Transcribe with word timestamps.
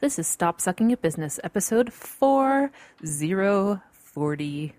This 0.00 0.18
is 0.18 0.26
Stop 0.26 0.60
Sucking 0.62 0.90
at 0.92 1.02
Business, 1.02 1.38
episode 1.44 1.92
4040. 1.92 4.72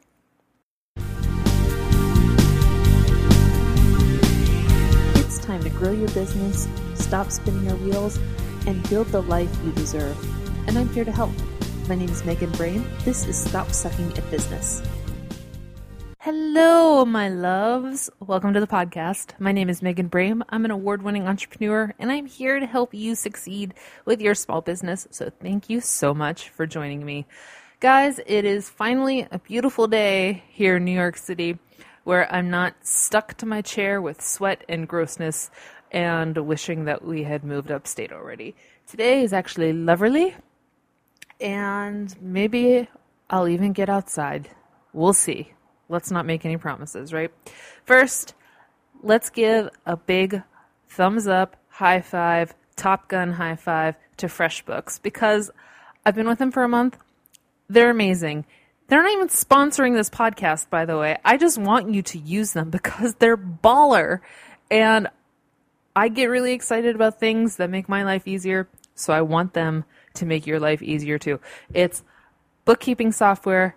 It's 5.14 5.38
time 5.38 5.62
to 5.62 5.70
grow 5.70 5.92
your 5.92 6.10
business, 6.10 6.68
stop 6.96 7.30
spinning 7.30 7.66
your 7.66 7.76
wheels, 7.76 8.18
and 8.66 8.90
build 8.90 9.10
the 9.10 9.22
life 9.22 9.56
you 9.64 9.72
deserve. 9.74 10.18
And 10.68 10.76
I'm 10.76 10.90
here 10.90 11.06
to 11.06 11.12
help. 11.12 11.34
My 11.88 11.94
name 11.94 12.10
is 12.10 12.26
Megan 12.26 12.50
Brame. 12.54 12.84
This 13.06 13.28
is 13.28 13.38
Stop 13.38 13.72
Sucking 13.74 14.18
at 14.18 14.28
Business. 14.32 14.82
Hello, 16.24 17.04
my 17.04 17.30
loves. 17.30 18.08
Welcome 18.20 18.54
to 18.54 18.60
the 18.60 18.68
podcast. 18.68 19.32
My 19.40 19.52
name 19.52 19.70
is 19.70 19.82
Megan 19.82 20.08
Brame. 20.08 20.44
I'm 20.50 20.66
an 20.66 20.70
award 20.70 21.02
winning 21.02 21.28
entrepreneur, 21.28 21.96
and 21.98 22.12
I'm 22.12 22.28
here 22.28 22.60
to 22.60 22.68
help 22.68 22.94
you 22.94 23.16
succeed 23.16 23.74
with 24.06 24.22
your 24.22 24.36
small 24.36 24.62
business. 24.62 25.08
So, 25.10 25.32
thank 25.32 25.68
you 25.68 25.82
so 25.82 26.14
much 26.14 26.50
for 26.50 26.68
joining 26.68 27.04
me. 27.04 27.26
Guys, 27.80 28.20
it 28.28 28.46
is 28.46 28.70
finally 28.70 29.28
a 29.32 29.40
beautiful 29.40 29.88
day 29.88 30.44
here 30.52 30.76
in 30.76 30.86
New 30.86 30.92
York 30.92 31.18
City 31.18 31.58
where 32.04 32.32
I'm 32.32 32.52
not 32.52 32.76
stuck 32.86 33.34
to 33.38 33.48
my 33.48 33.64
chair 33.64 34.00
with 34.00 34.22
sweat 34.22 34.64
and 34.70 34.88
grossness 34.88 35.50
and 35.90 36.38
wishing 36.38 36.86
that 36.86 37.04
we 37.04 37.24
had 37.24 37.44
moved 37.44 37.72
upstate 37.72 38.12
already. 38.12 38.54
Today 38.86 39.24
is 39.24 39.34
actually 39.34 39.74
lovely, 39.74 40.36
and 41.40 42.16
maybe 42.22 42.88
I'll 43.28 43.48
even 43.48 43.74
get 43.74 43.90
outside. 43.90 44.50
We'll 44.94 45.14
see 45.14 45.54
let's 45.92 46.10
not 46.10 46.26
make 46.26 46.46
any 46.46 46.58
promises, 46.58 47.14
right? 47.14 47.32
First, 47.86 48.34
let's 49.04 49.30
give 49.30 49.70
a 49.86 49.98
big 49.98 50.42
thumbs 50.88 51.28
up, 51.28 51.58
high 51.70 52.02
five, 52.02 52.54
Top 52.76 53.08
Gun 53.10 53.34
high 53.34 53.56
five 53.58 53.96
to 54.18 54.28
FreshBooks 54.28 55.02
because 55.02 55.52
I've 56.06 56.16
been 56.16 56.28
with 56.28 56.40
them 56.40 56.52
for 56.52 56.64
a 56.64 56.70
month. 56.70 56.98
They're 57.70 57.92
amazing. 57.92 58.46
They're 58.88 59.04
not 59.04 59.12
even 59.14 59.28
sponsoring 59.28 59.96
this 59.96 60.10
podcast, 60.10 60.70
by 60.70 60.86
the 60.86 60.98
way. 60.98 61.18
I 61.24 61.38
just 61.38 61.58
want 61.58 61.94
you 61.94 62.02
to 62.02 62.18
use 62.18 62.54
them 62.54 62.70
because 62.72 63.16
they're 63.16 63.38
baller. 63.38 64.22
And 64.70 65.10
I 65.96 66.08
get 66.08 66.26
really 66.26 66.54
excited 66.54 66.96
about 66.96 67.20
things 67.20 67.58
that 67.58 67.70
make 67.70 67.88
my 67.88 68.04
life 68.04 68.28
easier. 68.28 68.68
So 68.96 69.14
I 69.14 69.22
want 69.22 69.54
them 69.54 69.84
to 70.16 70.26
make 70.26 70.48
your 70.48 70.60
life 70.60 70.82
easier 70.82 71.18
too. 71.18 71.40
It's 71.74 72.04
bookkeeping 72.66 73.12
software 73.12 73.76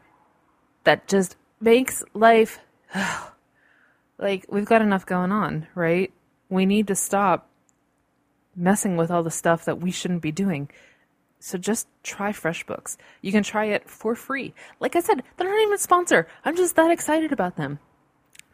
that 0.84 1.08
just 1.08 1.36
makes 1.64 2.04
life 2.12 2.60
like 4.18 4.46
we've 4.48 4.66
got 4.66 4.82
enough 4.82 5.06
going 5.06 5.32
on, 5.32 5.66
right? 5.74 6.12
We 6.48 6.66
need 6.66 6.86
to 6.88 6.94
stop 6.94 7.48
messing 8.54 8.96
with 8.96 9.10
all 9.10 9.22
the 9.22 9.30
stuff 9.30 9.64
that 9.64 9.80
we 9.80 9.90
shouldn't 9.90 10.22
be 10.22 10.30
doing. 10.30 10.70
So 11.40 11.58
just 11.58 11.88
try 12.02 12.32
FreshBooks. 12.32 12.96
You 13.20 13.32
can 13.32 13.42
try 13.42 13.66
it 13.66 13.88
for 13.88 14.14
free. 14.14 14.54
Like 14.80 14.94
I 14.96 15.00
said, 15.00 15.22
they're 15.36 15.48
not 15.48 15.60
even 15.60 15.74
a 15.74 15.78
sponsor. 15.78 16.28
I'm 16.44 16.56
just 16.56 16.76
that 16.76 16.90
excited 16.90 17.32
about 17.32 17.56
them. 17.56 17.80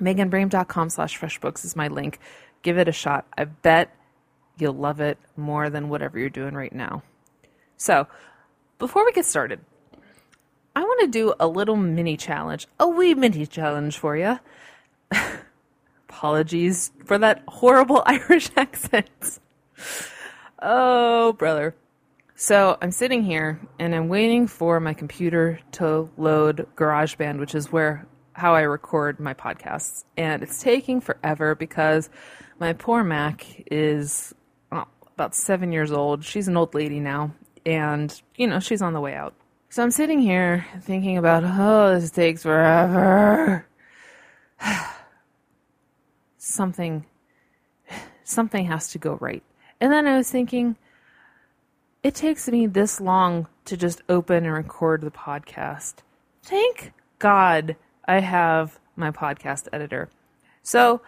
MeganBrame.com 0.00 0.90
slash 0.90 1.20
FreshBooks 1.20 1.64
is 1.64 1.76
my 1.76 1.88
link. 1.88 2.18
Give 2.62 2.78
it 2.78 2.88
a 2.88 2.92
shot. 2.92 3.26
I 3.36 3.44
bet 3.44 3.94
you'll 4.58 4.72
love 4.74 5.00
it 5.00 5.18
more 5.36 5.70
than 5.70 5.88
whatever 5.88 6.18
you're 6.18 6.30
doing 6.30 6.54
right 6.54 6.72
now. 6.72 7.02
So, 7.76 8.06
before 8.78 9.04
we 9.04 9.12
get 9.12 9.26
started, 9.26 9.60
I 10.74 10.80
want 10.82 11.00
to 11.00 11.06
do 11.08 11.34
a 11.40 11.46
little 11.46 11.76
mini 11.76 12.16
challenge, 12.16 12.66
a 12.78 12.88
wee 12.88 13.14
mini 13.14 13.46
challenge 13.46 13.98
for 13.98 14.16
you. 14.16 14.38
Apologies 16.08 16.92
for 17.04 17.18
that 17.18 17.42
horrible 17.48 18.02
Irish 18.06 18.50
accent. 18.56 19.38
Oh, 20.60 21.32
brother. 21.34 21.74
So 22.36 22.78
I'm 22.80 22.90
sitting 22.90 23.22
here 23.22 23.60
and 23.78 23.94
I'm 23.94 24.08
waiting 24.08 24.46
for 24.46 24.80
my 24.80 24.94
computer 24.94 25.60
to 25.72 26.08
load 26.16 26.66
GarageBand, 26.76 27.38
which 27.38 27.54
is 27.54 27.70
where 27.70 28.06
how 28.32 28.54
I 28.54 28.62
record 28.62 29.20
my 29.20 29.34
podcasts, 29.34 30.04
and 30.16 30.42
it's 30.42 30.62
taking 30.62 31.02
forever 31.02 31.54
because 31.54 32.08
my 32.58 32.72
poor 32.72 33.04
Mac 33.04 33.44
is 33.70 34.34
oh, 34.72 34.86
about 35.14 35.34
seven 35.34 35.72
years 35.72 35.92
old. 35.92 36.24
She's 36.24 36.48
an 36.48 36.56
old 36.56 36.74
lady 36.74 37.00
now, 37.00 37.34
and 37.66 38.20
you 38.36 38.46
know 38.46 38.58
she's 38.58 38.80
on 38.80 38.94
the 38.94 39.00
way 39.00 39.14
out. 39.14 39.34
So 39.72 39.84
I'm 39.84 39.92
sitting 39.92 40.18
here 40.18 40.66
thinking 40.80 41.16
about, 41.16 41.44
oh, 41.46 41.94
this 41.94 42.10
takes 42.10 42.42
forever. 42.42 43.64
something, 46.38 47.06
something 48.24 48.64
has 48.64 48.88
to 48.88 48.98
go 48.98 49.16
right. 49.20 49.44
And 49.80 49.92
then 49.92 50.08
I 50.08 50.16
was 50.16 50.28
thinking, 50.28 50.74
it 52.02 52.16
takes 52.16 52.48
me 52.48 52.66
this 52.66 53.00
long 53.00 53.46
to 53.66 53.76
just 53.76 54.02
open 54.08 54.44
and 54.44 54.52
record 54.52 55.02
the 55.02 55.12
podcast. 55.12 55.98
Thank 56.42 56.92
God 57.20 57.76
I 58.06 58.18
have 58.18 58.80
my 58.96 59.12
podcast 59.12 59.68
editor. 59.72 60.08
So 60.64 61.00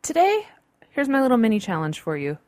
today, 0.00 0.46
here's 0.88 1.10
my 1.10 1.20
little 1.20 1.36
mini 1.36 1.60
challenge 1.60 2.00
for 2.00 2.16
you 2.16 2.38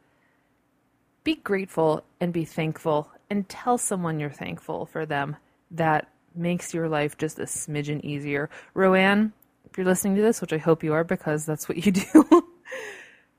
be 1.24 1.36
grateful 1.36 2.04
and 2.20 2.32
be 2.32 2.44
thankful 2.44 3.10
and 3.30 3.48
tell 3.48 3.78
someone 3.78 4.20
you're 4.20 4.30
thankful 4.30 4.86
for 4.86 5.06
them. 5.06 5.36
That 5.70 6.08
makes 6.34 6.74
your 6.74 6.88
life 6.88 7.16
just 7.16 7.38
a 7.38 7.44
smidgen 7.44 8.02
easier. 8.02 8.50
Roanne, 8.74 9.32
if 9.70 9.78
you're 9.78 9.86
listening 9.86 10.16
to 10.16 10.22
this, 10.22 10.40
which 10.40 10.52
I 10.52 10.58
hope 10.58 10.82
you 10.82 10.92
are 10.92 11.04
because 11.04 11.46
that's 11.46 11.68
what 11.68 11.84
you 11.84 11.92
do, 11.92 12.48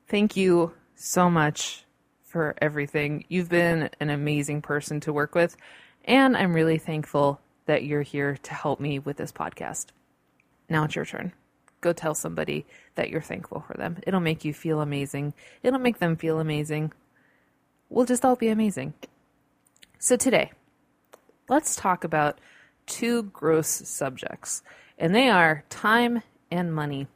thank 0.07 0.35
you 0.35 0.73
so 0.95 1.29
much 1.29 1.85
for 2.23 2.55
everything. 2.61 3.25
You've 3.29 3.49
been 3.49 3.89
an 3.99 4.09
amazing 4.09 4.61
person 4.61 4.99
to 5.01 5.13
work 5.13 5.35
with, 5.35 5.55
and 6.05 6.35
I'm 6.35 6.53
really 6.53 6.79
thankful 6.79 7.39
that 7.65 7.83
you're 7.83 8.01
here 8.01 8.37
to 8.43 8.53
help 8.53 8.79
me 8.79 8.99
with 8.99 9.17
this 9.17 9.31
podcast. 9.31 9.87
Now 10.69 10.85
it's 10.85 10.95
your 10.95 11.05
turn. 11.05 11.33
Go 11.81 11.93
tell 11.93 12.15
somebody 12.15 12.65
that 12.95 13.09
you're 13.09 13.21
thankful 13.21 13.63
for 13.67 13.75
them. 13.77 13.97
It'll 14.07 14.19
make 14.19 14.45
you 14.45 14.53
feel 14.53 14.81
amazing. 14.81 15.33
It'll 15.61 15.79
make 15.79 15.99
them 15.99 16.15
feel 16.15 16.39
amazing. 16.39 16.93
We'll 17.89 18.05
just 18.05 18.25
all 18.25 18.35
be 18.35 18.49
amazing. 18.49 18.93
So, 19.99 20.15
today, 20.15 20.51
let's 21.47 21.75
talk 21.75 22.03
about 22.03 22.39
two 22.85 23.23
gross 23.23 23.67
subjects, 23.67 24.63
and 24.97 25.13
they 25.13 25.29
are 25.29 25.63
time 25.69 26.23
and 26.51 26.73
money. 26.73 27.07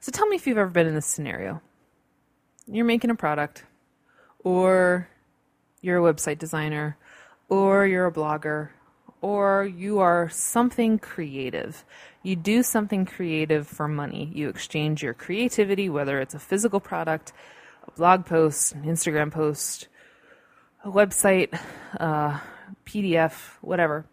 So, 0.00 0.12
tell 0.12 0.26
me 0.26 0.36
if 0.36 0.46
you've 0.46 0.58
ever 0.58 0.70
been 0.70 0.86
in 0.86 0.94
this 0.94 1.06
scenario. 1.06 1.62
You're 2.66 2.84
making 2.84 3.10
a 3.10 3.14
product, 3.14 3.64
or 4.40 5.08
you're 5.80 6.04
a 6.04 6.12
website 6.12 6.38
designer, 6.38 6.96
or 7.48 7.86
you're 7.86 8.06
a 8.06 8.12
blogger, 8.12 8.70
or 9.20 9.64
you 9.64 9.98
are 10.00 10.28
something 10.28 10.98
creative. 10.98 11.84
You 12.22 12.36
do 12.36 12.62
something 12.62 13.06
creative 13.06 13.66
for 13.66 13.88
money. 13.88 14.30
You 14.34 14.48
exchange 14.48 15.02
your 15.02 15.14
creativity, 15.14 15.88
whether 15.88 16.20
it's 16.20 16.34
a 16.34 16.38
physical 16.38 16.80
product, 16.80 17.32
blog 17.94 18.26
post, 18.26 18.72
an 18.72 18.84
Instagram 18.84 19.30
post, 19.30 19.88
a 20.84 20.90
website, 20.90 21.58
PDF, 22.84 23.32
whatever. 23.60 24.06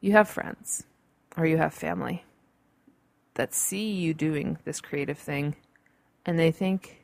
You 0.00 0.12
have 0.12 0.28
friends 0.28 0.84
or 1.36 1.46
you 1.46 1.56
have 1.56 1.74
family 1.74 2.24
that 3.34 3.54
see 3.54 3.90
you 3.90 4.14
doing 4.14 4.58
this 4.64 4.80
creative 4.80 5.18
thing 5.18 5.56
and 6.24 6.38
they 6.38 6.50
think, 6.50 7.02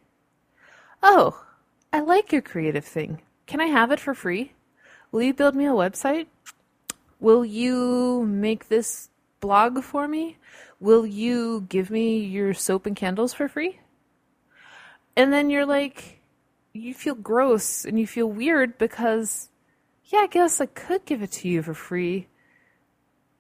oh, 1.03 1.45
I 1.93 2.01
like 2.01 2.33
your 2.33 2.43
creative 2.43 2.85
thing. 2.85 3.21
Can 3.47 3.61
I 3.61 3.67
have 3.67 3.91
it 3.91 4.01
for 4.01 4.15
free? 4.15 4.53
Will 5.11 5.23
you 5.23 5.35
build 5.35 5.55
me 5.55 5.67
a 5.67 5.71
website? 5.71 6.27
Will 7.21 7.45
you 7.45 8.25
make 8.27 8.69
this 8.69 9.11
blog 9.41 9.83
for 9.83 10.09
me? 10.09 10.39
Will 10.81 11.05
you 11.05 11.67
give 11.69 11.91
me 11.91 12.19
your 12.19 12.55
soap 12.55 12.87
and 12.87 12.97
candles 12.97 13.35
for 13.35 13.47
free? 13.47 13.79
And 15.17 15.33
then 15.33 15.51
you're 15.51 15.67
like, 15.67 16.21
you 16.73 16.95
feel 16.95 17.15
gross 17.15 17.85
and 17.85 17.99
you 17.99 18.07
feel 18.07 18.27
weird 18.27 18.79
because, 18.79 19.51
yeah, 20.07 20.21
I 20.21 20.27
guess 20.27 20.61
I 20.61 20.67
could 20.67 21.05
give 21.05 21.23
it 21.23 21.33
to 21.33 21.49
you 21.49 21.63
for 21.63 21.75
free, 21.75 22.29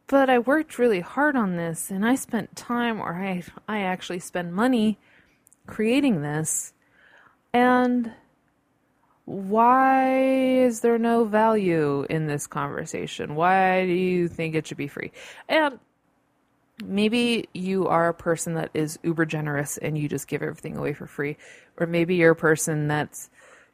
but 0.07 0.29
I 0.29 0.39
worked 0.39 0.79
really 0.79 1.01
hard 1.01 1.37
on 1.37 1.57
this 1.57 1.91
and 1.91 2.05
I 2.05 2.15
spent 2.15 2.55
time 2.57 3.01
or 3.01 3.15
I, 3.15 3.43
I 3.67 3.81
actually 3.81 4.19
spend 4.19 4.55
money 4.55 4.99
creating 5.67 6.23
this. 6.23 6.75
And 7.55 8.13
why 9.25 10.25
is 10.65 10.81
there 10.81 10.99
no 10.99 11.25
value 11.25 12.07
in 12.11 12.27
this 12.27 12.47
conversation? 12.47 13.35
Why 13.35 13.87
do 13.87 13.93
you 13.93 14.29
think 14.29 14.55
it 14.55 14.67
should 14.67 14.77
be 14.77 14.89
free? 14.89 15.13
And 15.49 15.79
maybe 16.83 17.49
you 17.53 17.89
are 17.89 18.09
a 18.09 18.15
person 18.15 18.55
that 18.55 18.71
is 18.75 18.99
uber 19.03 19.25
generous 19.25 19.79
and 19.79 19.97
you 19.97 20.09
just 20.09 20.29
give 20.29 20.43
everything 20.43 20.77
away 20.77 20.93
for 20.93 21.07
free. 21.07 21.37
Or 21.79 21.87
maybe 21.87 22.17
you're 22.17 22.33
a 22.33 22.37
person 22.37 22.89
that's 22.89 23.31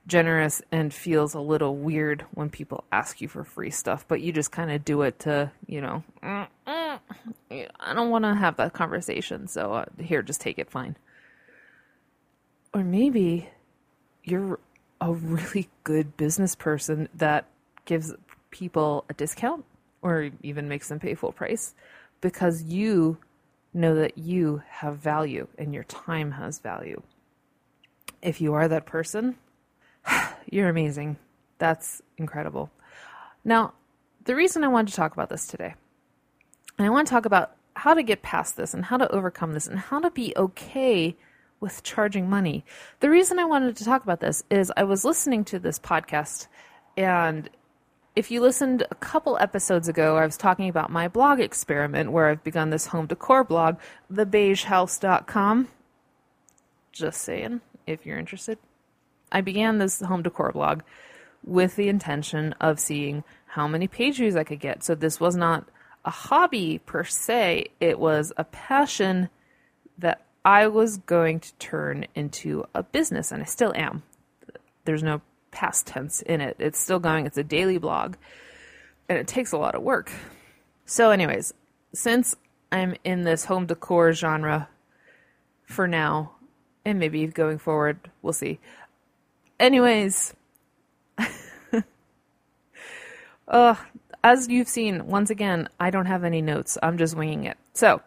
generous 0.07 0.63
and 0.73 0.93
feels 0.95 1.35
a 1.35 1.41
little 1.41 1.77
weird 1.77 2.25
when 2.33 2.49
people 2.49 2.85
ask 2.91 3.21
you 3.21 3.29
for 3.29 3.45
free 3.45 3.69
stuff 3.69 4.07
but 4.09 4.23
you 4.23 4.33
just 4.33 4.51
kind 4.51 4.71
of 4.71 4.83
do 4.83 5.03
it 5.03 5.19
to 5.19 5.53
you 5.67 5.83
know 5.83 6.03
mm, 6.23 6.49
mm, 6.67 6.99
i 7.79 7.93
don't 7.93 8.09
want 8.09 8.25
to 8.25 8.35
have 8.35 8.57
that 8.57 8.73
conversation 8.73 9.47
so 9.47 9.75
uh, 9.75 9.85
here 10.01 10.23
just 10.23 10.41
take 10.41 10.59
it 10.59 10.71
fine. 10.71 10.97
Or 12.75 12.85
maybe 12.85 13.49
you're 14.25 14.59
a 15.01 15.13
really 15.13 15.69
good 15.85 16.17
business 16.17 16.55
person 16.55 17.09
that 17.15 17.47
gives 17.85 18.15
people 18.51 19.05
a 19.09 19.15
discount 19.15 19.65
or 20.03 20.31
even 20.43 20.69
makes 20.69 20.89
them 20.89 21.01
pay 21.01 21.15
full 21.15 21.33
price 21.33 21.75
because 22.21 22.63
you 22.63 23.19
know 23.75 23.95
that 23.95 24.19
you 24.19 24.63
have 24.69 24.97
value 24.97 25.47
and 25.57 25.75
your 25.75 25.85
time 25.85 26.33
has 26.33 26.59
value. 26.59 27.03
If 28.23 28.41
you 28.41 28.55
are 28.55 28.69
that 28.69 28.87
person, 28.87 29.37
you're 30.51 30.69
amazing. 30.69 31.17
That's 31.59 32.03
incredible. 32.17 32.71
Now, 33.45 33.75
the 34.25 34.35
reason 34.35 34.65
I 34.65 34.69
wanted 34.69 34.91
to 34.91 34.97
talk 34.97 35.13
about 35.13 35.31
this 35.31 35.47
today, 35.47 35.75
and 36.77 36.87
I 36.87 36.91
want 36.91 37.07
to 37.07 37.13
talk 37.13 37.25
about 37.25 37.57
how 37.75 37.95
to 37.95 38.03
get 38.03 38.23
past 38.23 38.57
this 38.57 38.75
and 38.75 38.85
how 38.85 38.97
to 38.97 39.11
overcome 39.13 39.53
this 39.53 39.67
and 39.67 39.79
how 39.79 40.01
to 40.01 40.11
be 40.11 40.33
okay 40.37 41.17
with 41.61 41.83
charging 41.83 42.29
money. 42.29 42.65
The 43.01 43.11
reason 43.11 43.39
I 43.39 43.45
wanted 43.45 43.77
to 43.77 43.85
talk 43.85 44.03
about 44.03 44.21
this 44.21 44.43
is 44.51 44.73
I 44.77 44.85
was 44.85 45.05
listening 45.05 45.45
to 45.47 45.59
this 45.59 45.79
podcast, 45.79 46.47
and 46.97 47.49
if 48.19 48.33
you 48.33 48.41
listened 48.41 48.85
a 48.91 48.97
couple 48.97 49.39
episodes 49.39 49.87
ago, 49.87 50.17
I 50.17 50.27
was 50.27 50.37
talking 50.37 50.69
about 50.69 50.91
my 50.91 51.07
blog 51.07 51.39
experiment 51.39 52.11
where 52.11 52.27
I've 52.27 52.43
begun 52.43 52.71
this 52.71 52.87
home 52.87 53.07
decor 53.07 53.45
blog, 53.45 53.77
thebeigehouse.com. 54.13 55.69
Just 56.91 57.21
saying, 57.21 57.61
if 57.87 58.05
you're 58.05 58.19
interested. 58.19 58.59
I 59.31 59.41
began 59.41 59.79
this 59.79 60.01
home 60.01 60.23
decor 60.23 60.51
blog 60.51 60.81
with 61.45 61.77
the 61.77 61.89
intention 61.89 62.57
of 62.61 62.81
seeing 62.81 63.23
how 63.47 63.69
many 63.69 63.87
page 63.87 64.17
views 64.17 64.35
I 64.35 64.43
could 64.43 64.59
get. 64.59 64.83
So 64.83 64.97
this 64.97 65.21
was 65.21 65.37
not 65.37 65.69
a 66.05 66.11
hobby 66.11 66.81
per 66.85 67.05
se, 67.05 67.69
it 67.79 68.01
was 68.01 68.33
a 68.37 68.43
passion 68.43 69.29
that 69.97 70.23
I 70.45 70.67
was 70.67 70.97
going 70.97 71.39
to 71.39 71.55
turn 71.61 72.05
into 72.17 72.65
a 72.75 72.83
business, 72.83 73.31
and 73.31 73.45
I 73.45 73.47
still 73.47 73.73
am. 73.77 74.03
There's 74.87 75.05
no 75.05 75.21
past 75.51 75.87
tense 75.87 76.23
in 76.23 76.41
it. 76.41 76.57
It's 76.59 76.79
still 76.79 76.99
going, 76.99 77.27
it's 77.27 77.39
a 77.39 77.45
daily 77.45 77.79
blog, 77.79 78.17
and 79.09 79.19
it 79.19 79.27
takes 79.27 79.53
a 79.53 79.59
lot 79.59 79.75
of 79.75 79.83
work. 79.83 80.11
So, 80.85 81.11
anyways, 81.11 81.53
since 81.93 82.35
I'm 82.71 82.95
in 83.05 83.25
this 83.25 83.45
home 83.45 83.67
decor 83.67 84.13
genre 84.13 84.69
for 85.65 85.87
now, 85.87 86.33
and 86.85 86.99
maybe 86.99 87.27
going 87.27 87.59
forward, 87.59 88.11
we'll 88.23 88.33
see. 88.33 88.59
Anyways, 89.61 90.35
uh, 93.49 93.75
as 94.25 94.49
you've 94.49 94.69
seen, 94.69 95.07
once 95.07 95.31
again, 95.31 95.69
I 95.79 95.91
don't 95.91 96.07
have 96.07 96.25
any 96.25 96.41
notes. 96.41 96.79
I'm 96.83 96.99
just 96.99 97.17
winging 97.17 97.45
it. 97.45 97.59
So, 97.75 98.01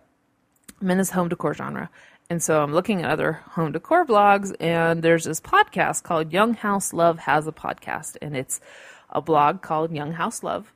I'm 0.81 0.89
in 0.89 0.97
this 0.97 1.11
home 1.11 1.29
decor 1.29 1.53
genre. 1.53 1.89
And 2.31 2.41
so 2.41 2.63
I'm 2.63 2.73
looking 2.73 3.01
at 3.01 3.11
other 3.11 3.33
home 3.33 3.73
decor 3.73 4.05
blogs, 4.05 4.55
and 4.57 5.03
there's 5.03 5.25
this 5.25 5.41
podcast 5.41 6.03
called 6.03 6.31
Young 6.31 6.53
House 6.53 6.93
Love 6.93 7.19
has 7.19 7.45
a 7.45 7.51
podcast, 7.51 8.15
and 8.21 8.37
it's 8.37 8.61
a 9.09 9.21
blog 9.21 9.61
called 9.61 9.93
Young 9.93 10.13
House 10.13 10.41
Love, 10.41 10.71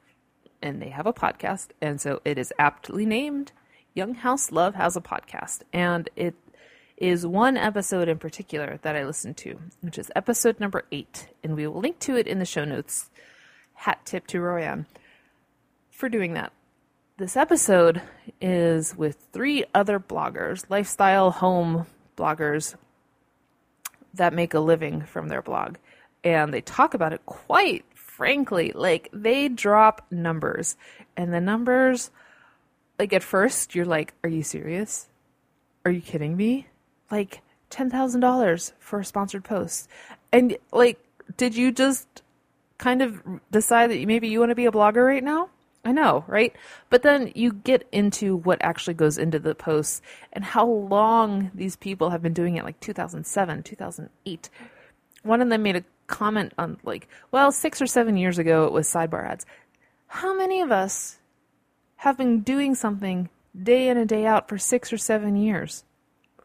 and 0.62 0.82
they 0.82 0.90
have 0.90 1.08
a 1.08 1.14
podcast, 1.14 1.68
and 1.80 2.02
so 2.02 2.20
it 2.26 2.38
is 2.38 2.52
aptly 2.60 3.06
named 3.06 3.54
Young 3.94 4.16
House 4.16 4.52
Love 4.52 4.76
has 4.76 4.98
a 4.98 5.02
podcast, 5.02 5.62
and 5.72 6.10
it 6.18 6.36
is 6.98 7.26
one 7.26 7.56
episode 7.56 8.10
in 8.10 8.20
particular 8.20 8.78
that 8.82 8.98
I 8.98 9.06
listened 9.06 9.38
to, 9.38 9.58
which 9.80 9.98
is 9.98 10.12
episode 10.14 10.60
number 10.60 10.84
eight, 10.92 11.30
and 11.42 11.56
we 11.56 11.68
will 11.68 11.80
link 11.80 12.00
to 12.00 12.18
it 12.18 12.28
in 12.28 12.40
the 12.40 12.46
show 12.46 12.66
notes. 12.66 13.10
Hat 13.76 14.02
tip 14.04 14.28
to 14.28 14.40
Royanne 14.40 14.88
for 15.90 16.10
doing 16.10 16.34
that. 16.34 16.52
This 17.16 17.38
episode 17.38 18.02
is 18.42 18.96
with 18.96 19.18
three 19.32 19.66
other 19.74 20.00
bloggers, 20.00 20.66
lifestyle 20.70 21.32
home 21.32 21.86
bloggers 22.18 22.76
that 24.14 24.34
make 24.34 24.54
a 24.54 24.60
living 24.60 25.02
from 25.02 25.28
their 25.28 25.42
blog. 25.42 25.76
And 26.24 26.54
they 26.54 26.62
talk 26.62 26.94
about 26.94 27.14
it 27.14 27.26
quite 27.26 27.86
frankly. 28.16 28.72
Like 28.74 29.10
they 29.14 29.50
drop 29.50 30.06
numbers, 30.10 30.78
and 31.18 31.34
the 31.34 31.42
numbers, 31.42 32.12
like 32.98 33.14
at 33.14 33.24
first, 33.24 33.76
you're 33.76 33.86
like, 33.86 34.14
Are 34.24 34.30
you 34.30 34.44
serious? 34.44 35.08
Are 35.84 35.92
you 35.92 36.02
kidding 36.02 36.36
me? 36.36 36.68
Like 37.12 37.42
$10,000 37.70 38.72
for 38.80 39.00
a 39.00 39.06
sponsored 39.06 39.44
post. 39.44 39.88
And 40.32 40.58
like, 40.72 41.00
did 41.38 41.56
you 41.56 41.72
just 41.72 42.24
kind 42.78 43.02
of 43.02 43.22
decide 43.52 43.92
that 43.92 44.06
maybe 44.08 44.28
you 44.28 44.40
want 44.40 44.50
to 44.50 44.56
be 44.56 44.66
a 44.66 44.72
blogger 44.72 45.06
right 45.06 45.24
now? 45.24 45.50
I 45.86 45.92
know, 45.92 46.26
right? 46.28 46.54
But 46.90 47.04
then 47.04 47.32
you 47.36 47.54
get 47.54 47.88
into 47.92 48.36
what 48.36 48.58
actually 48.62 48.96
goes 48.96 49.20
into 49.20 49.38
the 49.38 49.54
posts 49.54 50.02
and 50.34 50.44
how 50.44 50.66
long 50.66 51.52
these 51.54 51.76
people 51.76 52.10
have 52.10 52.24
been 52.24 52.34
doing 52.34 52.58
it, 52.58 52.64
like 52.64 52.80
2007, 52.80 53.62
2008. 53.62 54.50
One 55.22 55.42
of 55.42 55.50
them 55.50 55.62
made 55.62 55.76
a 55.76 55.84
comment 56.08 56.54
on, 56.58 56.80
like, 56.84 57.08
well, 57.32 57.52
six 57.52 57.84
or 57.84 57.88
seven 57.88 58.18
years 58.18 58.40
ago 58.40 58.66
it 58.66 58.72
was 58.72 58.92
sidebar 58.92 59.30
ads. 59.30 59.46
How 60.08 60.36
many 60.36 60.62
of 60.62 60.72
us 60.72 61.20
have 61.98 62.18
been 62.18 62.42
doing 62.42 62.74
something 62.74 63.30
day 63.62 63.88
in 63.88 63.98
and 63.98 64.10
day 64.10 64.26
out 64.26 64.50
for 64.50 64.58
six 64.58 64.92
or 64.92 64.98
seven 64.98 65.36
years, 65.36 65.84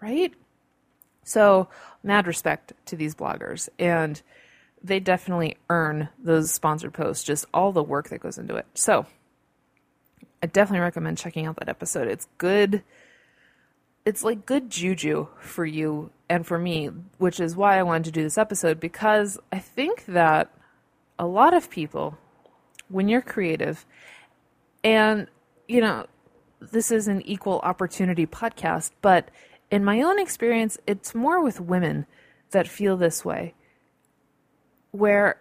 right? 0.01 0.35
So, 1.25 1.69
mad 2.03 2.27
respect 2.27 2.73
to 2.87 2.97
these 2.97 3.15
bloggers. 3.15 3.69
And 3.79 4.21
they 4.83 5.01
definitely 5.01 5.57
earn 5.69 6.09
those 6.19 6.51
sponsored 6.51 6.95
posts, 6.95 7.25
just 7.25 7.47
all 7.53 7.73
the 7.73 7.83
work 7.83 8.09
that 8.09 8.21
goes 8.21 8.39
into 8.39 8.57
it. 8.57 8.67
So, 8.75 9.07
I 10.43 10.47
definitely 10.47 10.81
recommend 10.81 11.19
checking 11.19 11.47
out 11.47 11.57
that 11.57 11.69
episode. 11.69 12.09
It's 12.09 12.29
good. 12.39 12.83
It's 14.07 14.25
like 14.25 14.47
good 14.47 14.71
juju 14.71 15.29
for 15.39 15.67
you 15.67 16.11
and 16.29 16.47
for 16.47 16.59
me, 16.59 16.87
which 17.19 17.39
is 17.41 17.57
why 17.57 17.79
I 17.79 17.83
wanted 17.83 18.05
to 18.05 18.11
do 18.13 18.23
this 18.23 18.39
episode 18.39 18.81
because 18.81 19.39
I 19.53 19.59
think 19.59 20.07
that 20.07 20.51
a 21.19 21.27
lot 21.27 21.53
of 21.53 21.69
people, 21.69 22.17
when 22.89 23.09
you're 23.09 23.21
creative, 23.21 23.85
and 24.83 25.29
you 25.69 25.81
know, 25.81 26.07
this 26.61 26.91
is 26.91 27.09
an 27.09 27.23
equal 27.23 27.61
opportunity 27.61 28.27
podcast, 28.27 28.91
but 29.03 29.31
in 29.71 29.85
my 29.85 30.01
own 30.01 30.19
experience, 30.19 30.79
it's 30.87 31.15
more 31.15 31.43
with 31.43 31.61
women 31.61 32.07
that 32.51 32.67
feel 32.67 32.97
this 32.97 33.25
way, 33.25 33.55
where 34.91 35.41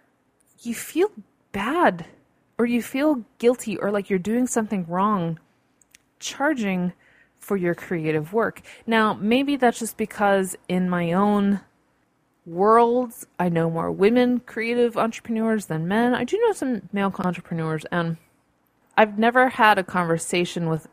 you 0.62 0.74
feel 0.74 1.10
bad 1.52 2.06
or 2.60 2.66
you 2.66 2.82
feel 2.82 3.24
guilty 3.38 3.78
or 3.78 3.90
like 3.90 4.10
you're 4.10 4.18
doing 4.18 4.46
something 4.46 4.84
wrong 4.86 5.38
charging 6.18 6.92
for 7.38 7.56
your 7.56 7.74
creative 7.74 8.34
work. 8.34 8.60
Now, 8.86 9.14
maybe 9.14 9.56
that's 9.56 9.78
just 9.78 9.96
because 9.96 10.56
in 10.68 10.90
my 10.90 11.12
own 11.12 11.62
world, 12.44 13.14
I 13.38 13.48
know 13.48 13.70
more 13.70 13.90
women 13.90 14.40
creative 14.40 14.98
entrepreneurs 14.98 15.66
than 15.66 15.88
men. 15.88 16.14
I 16.14 16.24
do 16.24 16.38
know 16.38 16.52
some 16.52 16.82
male 16.92 17.14
entrepreneurs, 17.20 17.86
and 17.90 18.18
I've 18.94 19.18
never 19.18 19.48
had 19.48 19.78
a 19.78 19.82
conversation 19.82 20.68
with 20.68 20.86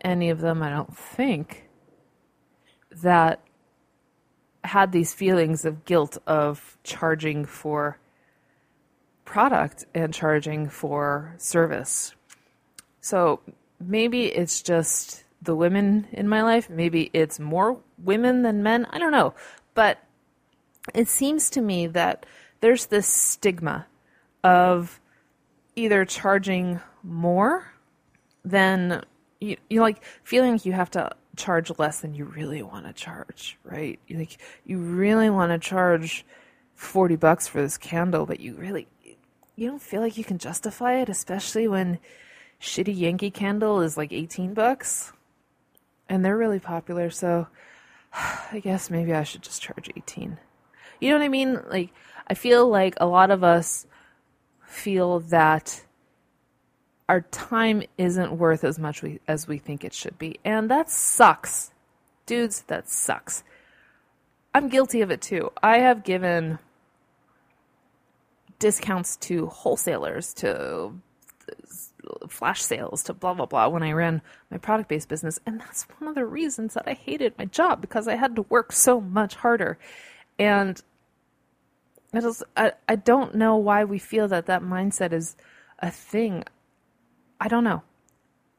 any 0.00 0.28
of 0.28 0.40
them, 0.40 0.60
I 0.60 0.70
don't 0.70 0.96
think, 0.96 1.68
that 2.90 3.40
had 4.64 4.90
these 4.90 5.14
feelings 5.14 5.64
of 5.64 5.84
guilt 5.84 6.18
of 6.26 6.76
charging 6.82 7.44
for 7.44 8.00
product 9.32 9.86
and 9.94 10.12
charging 10.12 10.68
for 10.68 11.34
service. 11.38 12.14
So 13.00 13.40
maybe 13.80 14.26
it's 14.26 14.60
just 14.60 15.24
the 15.40 15.56
women 15.56 16.06
in 16.12 16.28
my 16.28 16.42
life. 16.42 16.68
Maybe 16.68 17.08
it's 17.14 17.40
more 17.40 17.80
women 17.96 18.42
than 18.42 18.62
men. 18.62 18.86
I 18.90 18.98
don't 18.98 19.10
know. 19.10 19.32
But 19.72 19.96
it 20.94 21.08
seems 21.08 21.48
to 21.50 21.62
me 21.62 21.86
that 21.86 22.26
there's 22.60 22.86
this 22.86 23.06
stigma 23.06 23.86
of 24.44 25.00
either 25.76 26.04
charging 26.04 26.80
more 27.02 27.72
than 28.44 29.02
you, 29.40 29.56
you 29.70 29.80
like 29.80 30.04
feeling 30.24 30.52
like 30.52 30.66
you 30.66 30.72
have 30.72 30.90
to 30.90 31.10
charge 31.36 31.72
less 31.78 32.00
than 32.00 32.12
you 32.12 32.26
really 32.26 32.62
want 32.62 32.84
to 32.84 32.92
charge, 32.92 33.56
right? 33.64 33.98
Like 34.10 34.36
you 34.66 34.76
really 34.76 35.30
want 35.30 35.52
to 35.52 35.58
charge 35.58 36.26
40 36.74 37.16
bucks 37.16 37.48
for 37.48 37.62
this 37.62 37.78
candle, 37.78 38.26
but 38.26 38.38
you 38.38 38.56
really 38.56 38.88
you 39.62 39.68
don't 39.68 39.80
feel 39.80 40.00
like 40.00 40.18
you 40.18 40.24
can 40.24 40.38
justify 40.38 40.94
it, 40.94 41.08
especially 41.08 41.68
when 41.68 42.00
shitty 42.60 42.96
Yankee 42.96 43.30
Candle 43.30 43.80
is 43.80 43.96
like 43.96 44.12
18 44.12 44.54
bucks. 44.54 45.12
And 46.08 46.24
they're 46.24 46.36
really 46.36 46.58
popular, 46.58 47.10
so 47.10 47.46
I 48.12 48.60
guess 48.62 48.90
maybe 48.90 49.14
I 49.14 49.22
should 49.22 49.42
just 49.42 49.62
charge 49.62 49.88
18. 49.96 50.38
You 51.00 51.10
know 51.10 51.18
what 51.18 51.24
I 51.24 51.28
mean? 51.28 51.60
Like 51.68 51.90
I 52.26 52.34
feel 52.34 52.68
like 52.68 52.94
a 52.98 53.06
lot 53.06 53.30
of 53.30 53.44
us 53.44 53.86
feel 54.66 55.20
that 55.20 55.84
our 57.08 57.20
time 57.20 57.82
isn't 57.98 58.32
worth 58.38 58.64
as 58.64 58.78
much 58.78 59.02
we, 59.02 59.20
as 59.28 59.46
we 59.46 59.58
think 59.58 59.84
it 59.84 59.94
should 59.94 60.18
be. 60.18 60.40
And 60.44 60.70
that 60.70 60.90
sucks. 60.90 61.70
Dudes, 62.26 62.62
that 62.62 62.88
sucks. 62.88 63.44
I'm 64.54 64.68
guilty 64.68 65.02
of 65.02 65.10
it 65.10 65.20
too. 65.20 65.52
I 65.62 65.78
have 65.78 66.04
given 66.04 66.58
discounts 68.62 69.16
to 69.16 69.48
wholesalers, 69.48 70.32
to 70.34 70.92
uh, 71.50 72.26
flash 72.28 72.62
sales, 72.62 73.02
to 73.02 73.12
blah, 73.12 73.34
blah, 73.34 73.46
blah 73.46 73.66
when 73.66 73.82
I 73.82 73.90
ran 73.90 74.22
my 74.52 74.58
product 74.58 74.88
based 74.88 75.08
business. 75.08 75.40
And 75.44 75.60
that's 75.60 75.82
one 75.98 76.08
of 76.08 76.14
the 76.14 76.24
reasons 76.24 76.74
that 76.74 76.84
I 76.86 76.92
hated 76.92 77.36
my 77.36 77.46
job 77.46 77.80
because 77.80 78.06
I 78.06 78.14
had 78.14 78.36
to 78.36 78.42
work 78.42 78.70
so 78.70 79.00
much 79.00 79.34
harder. 79.34 79.78
And 80.38 80.80
I 82.14 82.20
just 82.20 82.44
I, 82.56 82.72
I 82.88 82.94
don't 82.94 83.34
know 83.34 83.56
why 83.56 83.82
we 83.82 83.98
feel 83.98 84.28
that 84.28 84.46
that 84.46 84.62
mindset 84.62 85.12
is 85.12 85.34
a 85.80 85.90
thing. 85.90 86.44
I 87.40 87.48
don't 87.48 87.64
know. 87.64 87.82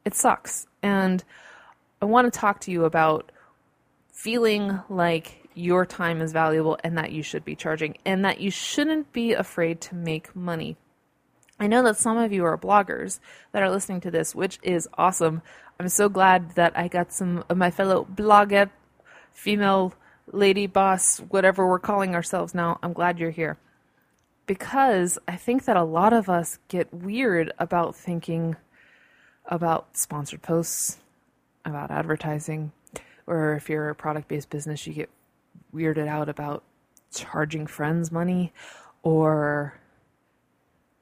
It 0.04 0.16
sucks. 0.16 0.68
And 0.82 1.24
I 2.02 2.06
want 2.06 2.32
to 2.32 2.38
talk 2.38 2.60
to 2.62 2.72
you 2.72 2.84
about 2.84 3.32
feeling 4.12 4.82
like 4.90 5.43
your 5.56 5.86
time 5.86 6.22
is 6.22 6.32
valuable 6.32 6.78
and 6.84 6.98
that 6.98 7.12
you 7.12 7.24
should 7.24 7.46
be 7.46 7.56
charging 7.56 7.98
and 8.06 8.24
that 8.26 8.40
you 8.40 8.52
shouldn't 8.52 9.12
be 9.14 9.34
afraid 9.34 9.82
to 9.82 9.96
make 9.96 10.36
money. 10.36 10.78
I 11.60 11.68
know 11.68 11.84
that 11.84 11.98
some 11.98 12.18
of 12.18 12.34
you 12.34 12.44
are 12.46 12.58
bloggers 12.58 13.20
that 13.52 13.64
are 13.64 13.70
listening 13.70 14.02
to 14.02 14.12
this, 14.12 14.34
which 14.34 14.60
is 14.64 14.90
awesome. 14.96 15.42
I'm 15.80 15.90
so 15.90 16.10
glad 16.10 16.56
that 16.56 16.78
I 16.78 16.88
got 16.88 17.14
some 17.14 17.44
of 17.50 17.58
my 17.58 17.72
fellow 17.72 18.06
blogger, 18.06 18.70
female 19.32 19.94
lady 20.32 20.68
boss, 20.68 21.20
whatever 21.20 21.68
we're 21.68 21.80
calling 21.80 22.16
ourselves 22.16 22.54
now. 22.54 22.80
I'm 22.82 22.94
glad 22.94 23.20
you're 23.20 23.32
here. 23.32 23.58
Because 24.46 25.18
I 25.28 25.38
think 25.38 25.66
that 25.66 25.78
a 25.78 25.84
lot 25.84 26.12
of 26.12 26.30
us 26.30 26.60
get 26.68 26.94
weird 26.94 27.54
about 27.60 27.96
thinking 27.96 28.58
about 29.46 29.96
sponsored 29.96 30.42
posts, 30.42 30.98
about 31.64 31.92
advertising, 31.92 32.72
or 33.26 33.54
if 33.54 33.70
you're 33.70 33.90
a 33.90 33.96
product 33.96 34.28
based 34.28 34.50
business, 34.50 34.86
you 34.86 34.94
get 34.94 35.10
weirded 35.74 36.08
out 36.08 36.30
about 36.30 36.64
charging 37.14 37.68
friends 37.68 38.12
money 38.12 38.54
or 39.02 39.80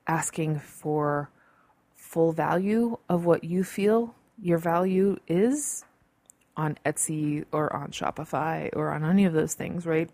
asking 0.08 0.60
for 0.60 1.30
full 1.96 2.32
value 2.32 2.98
of 3.08 3.26
what 3.26 3.44
you 3.44 3.64
feel 3.64 4.16
your 4.42 4.58
value 4.58 5.18
is 5.28 5.86
on 6.58 6.78
Etsy 6.86 7.46
or 7.52 7.74
on 7.76 7.92
Shopify 7.92 8.70
or 8.74 8.92
on 8.92 9.06
any 9.06 9.26
of 9.26 9.34
those 9.34 9.54
things, 9.54 9.86
right? 9.86 10.10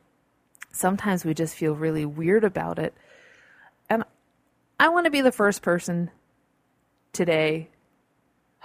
Sometimes 0.72 1.26
we 1.26 1.34
just 1.34 1.56
feel 1.56 1.74
really 1.76 2.06
weird 2.06 2.44
about 2.44 2.78
it. 2.78 2.94
And 3.90 4.04
I 4.80 4.90
want 4.90 5.06
to 5.06 5.12
be 5.12 5.22
the 5.22 5.32
first 5.32 5.62
person 5.62 6.12
today 7.14 7.70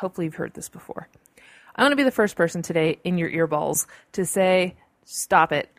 Hopefully, 0.03 0.25
you've 0.27 0.35
heard 0.35 0.55
this 0.55 0.69
before. 0.69 1.07
I 1.77 1.83
want 1.83 1.93
to 1.93 1.97
be 1.97 2.03
the 2.03 2.11
first 2.11 2.35
person 2.35 2.61
today 2.61 2.99
in 3.05 3.19
your 3.19 3.31
earballs 3.31 3.87
to 4.13 4.27
say, 4.27 4.75
stop 5.05 5.53
it. 5.53 5.71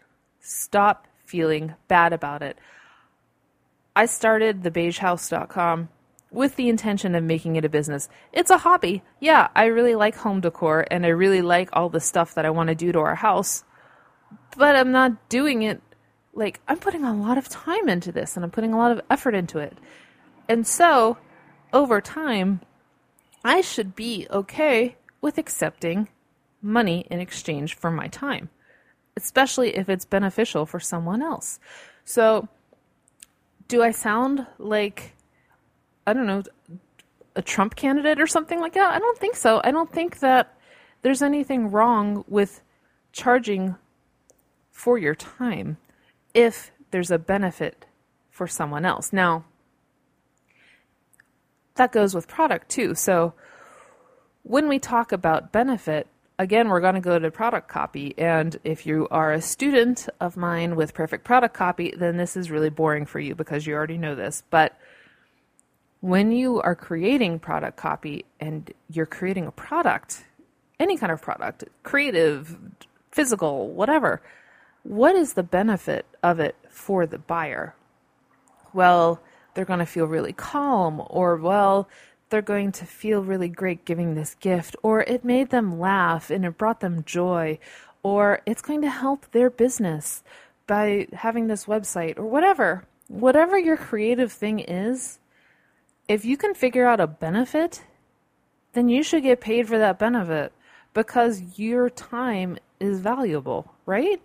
Stop 0.45 1.07
feeling 1.25 1.73
bad 1.87 2.11
about 2.11 2.41
it. 2.41 2.57
I 3.95 4.07
started 4.07 4.61
thebeigehouse.com 4.61 5.87
with 6.31 6.57
the 6.57 6.67
intention 6.67 7.15
of 7.15 7.23
making 7.23 7.55
it 7.55 7.63
a 7.63 7.69
business. 7.69 8.09
It's 8.33 8.51
a 8.51 8.57
hobby. 8.57 9.03
Yeah, 9.21 9.47
I 9.55 9.65
really 9.65 9.95
like 9.95 10.17
home 10.17 10.41
decor 10.41 10.85
and 10.91 11.05
I 11.05 11.09
really 11.09 11.41
like 11.41 11.69
all 11.71 11.87
the 11.87 12.01
stuff 12.01 12.33
that 12.33 12.45
I 12.45 12.49
want 12.49 12.67
to 12.67 12.75
do 12.75 12.91
to 12.91 12.99
our 12.99 13.15
house. 13.15 13.63
But 14.57 14.75
I'm 14.75 14.91
not 14.91 15.29
doing 15.29 15.61
it 15.61 15.81
like 16.33 16.59
I'm 16.67 16.79
putting 16.79 17.05
a 17.05 17.15
lot 17.15 17.37
of 17.37 17.47
time 17.47 17.87
into 17.87 18.11
this 18.11 18.35
and 18.35 18.43
I'm 18.43 18.51
putting 18.51 18.73
a 18.73 18.77
lot 18.77 18.91
of 18.91 18.99
effort 19.09 19.35
into 19.35 19.59
it. 19.59 19.77
And 20.49 20.67
so, 20.67 21.17
over 21.71 22.01
time, 22.01 22.59
I 23.45 23.61
should 23.61 23.95
be 23.95 24.27
okay 24.29 24.97
with 25.21 25.37
accepting 25.37 26.09
money 26.61 27.07
in 27.09 27.21
exchange 27.21 27.75
for 27.75 27.89
my 27.89 28.07
time, 28.09 28.49
especially 29.17 29.75
if 29.75 29.89
it's 29.89 30.05
beneficial 30.05 30.65
for 30.65 30.79
someone 30.79 31.21
else. 31.21 31.59
So, 32.05 32.47
do 33.67 33.81
I 33.81 33.91
sound 33.91 34.45
like, 34.57 35.15
I 36.05 36.13
don't 36.13 36.27
know, 36.27 36.43
a 37.35 37.41
Trump 37.41 37.75
candidate 37.75 38.19
or 38.19 38.27
something 38.27 38.59
like 38.59 38.73
that? 38.73 38.93
I 38.93 38.99
don't 38.99 39.17
think 39.17 39.35
so. 39.35 39.61
I 39.63 39.71
don't 39.71 39.91
think 39.91 40.19
that 40.19 40.57
there's 41.01 41.21
anything 41.21 41.71
wrong 41.71 42.23
with 42.27 42.61
charging 43.11 43.75
for 44.71 44.97
your 44.97 45.15
time 45.15 45.77
if 46.33 46.71
there's 46.91 47.11
a 47.11 47.19
benefit 47.19 47.85
for 48.29 48.47
someone 48.47 48.85
else. 48.85 49.13
Now, 49.13 49.45
that 51.75 51.91
goes 51.91 52.13
with 52.13 52.27
product 52.27 52.69
too. 52.69 52.95
So 52.95 53.33
when 54.43 54.67
we 54.67 54.79
talk 54.79 55.11
about 55.11 55.51
benefit, 55.51 56.07
again, 56.39 56.69
we're 56.69 56.81
going 56.81 56.95
to 56.95 57.01
go 57.01 57.19
to 57.19 57.31
product 57.31 57.67
copy. 57.67 58.13
And 58.17 58.57
if 58.63 58.85
you 58.85 59.07
are 59.11 59.31
a 59.31 59.41
student 59.41 60.07
of 60.19 60.35
mine 60.37 60.75
with 60.75 60.93
perfect 60.93 61.23
product 61.23 61.53
copy, 61.53 61.93
then 61.95 62.17
this 62.17 62.35
is 62.35 62.51
really 62.51 62.69
boring 62.69 63.05
for 63.05 63.19
you 63.19 63.35
because 63.35 63.65
you 63.65 63.73
already 63.73 63.97
know 63.97 64.15
this. 64.15 64.43
But 64.49 64.77
when 66.01 66.31
you 66.31 66.61
are 66.61 66.75
creating 66.75 67.39
product 67.39 67.77
copy 67.77 68.25
and 68.39 68.73
you're 68.89 69.05
creating 69.05 69.47
a 69.47 69.51
product, 69.51 70.25
any 70.79 70.97
kind 70.97 71.11
of 71.11 71.21
product, 71.21 71.63
creative, 71.83 72.57
physical, 73.11 73.69
whatever, 73.69 74.21
what 74.83 75.15
is 75.15 75.33
the 75.33 75.43
benefit 75.43 76.05
of 76.21 76.39
it 76.39 76.55
for 76.67 77.05
the 77.05 77.19
buyer? 77.19 77.73
Well, 78.73 79.21
they're 79.53 79.65
going 79.65 79.79
to 79.79 79.85
feel 79.85 80.07
really 80.07 80.33
calm, 80.33 81.01
or, 81.09 81.37
well, 81.37 81.87
they're 82.33 82.41
going 82.41 82.71
to 82.71 82.83
feel 82.83 83.23
really 83.23 83.47
great 83.47 83.85
giving 83.85 84.15
this 84.15 84.33
gift, 84.39 84.75
or 84.81 85.01
it 85.01 85.23
made 85.23 85.51
them 85.51 85.79
laugh 85.79 86.31
and 86.31 86.43
it 86.43 86.57
brought 86.57 86.79
them 86.79 87.03
joy, 87.05 87.59
or 88.01 88.41
it's 88.47 88.63
going 88.63 88.81
to 88.81 88.89
help 88.89 89.29
their 89.29 89.51
business 89.51 90.23
by 90.65 91.05
having 91.13 91.45
this 91.45 91.65
website, 91.65 92.17
or 92.17 92.25
whatever. 92.25 92.85
Whatever 93.07 93.55
your 93.55 93.77
creative 93.77 94.31
thing 94.31 94.57
is, 94.57 95.19
if 96.07 96.25
you 96.25 96.35
can 96.35 96.55
figure 96.55 96.87
out 96.87 96.99
a 96.99 97.05
benefit, 97.05 97.83
then 98.73 98.89
you 98.89 99.03
should 99.03 99.21
get 99.21 99.39
paid 99.39 99.67
for 99.67 99.77
that 99.77 99.99
benefit 99.99 100.51
because 100.95 101.59
your 101.59 101.87
time 101.87 102.57
is 102.79 102.99
valuable, 102.99 103.71
right? 103.85 104.19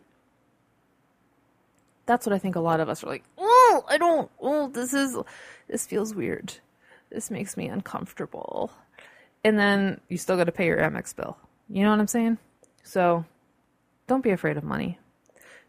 That's 2.06 2.24
what 2.24 2.32
I 2.32 2.38
think 2.38 2.56
a 2.56 2.60
lot 2.60 2.80
of 2.80 2.88
us 2.88 3.04
are 3.04 3.08
like, 3.08 3.24
oh, 3.36 3.84
I 3.86 3.98
don't, 3.98 4.30
oh, 4.40 4.68
this 4.68 4.94
is, 4.94 5.14
this 5.68 5.84
feels 5.84 6.14
weird. 6.14 6.54
This 7.10 7.30
makes 7.30 7.56
me 7.56 7.68
uncomfortable. 7.68 8.72
And 9.44 9.58
then 9.58 10.00
you 10.08 10.18
still 10.18 10.36
got 10.36 10.44
to 10.44 10.52
pay 10.52 10.66
your 10.66 10.78
Amex 10.78 11.14
bill. 11.14 11.36
You 11.68 11.82
know 11.82 11.90
what 11.90 12.00
I'm 12.00 12.06
saying? 12.06 12.38
So 12.82 13.24
don't 14.06 14.24
be 14.24 14.30
afraid 14.30 14.56
of 14.56 14.64
money. 14.64 14.98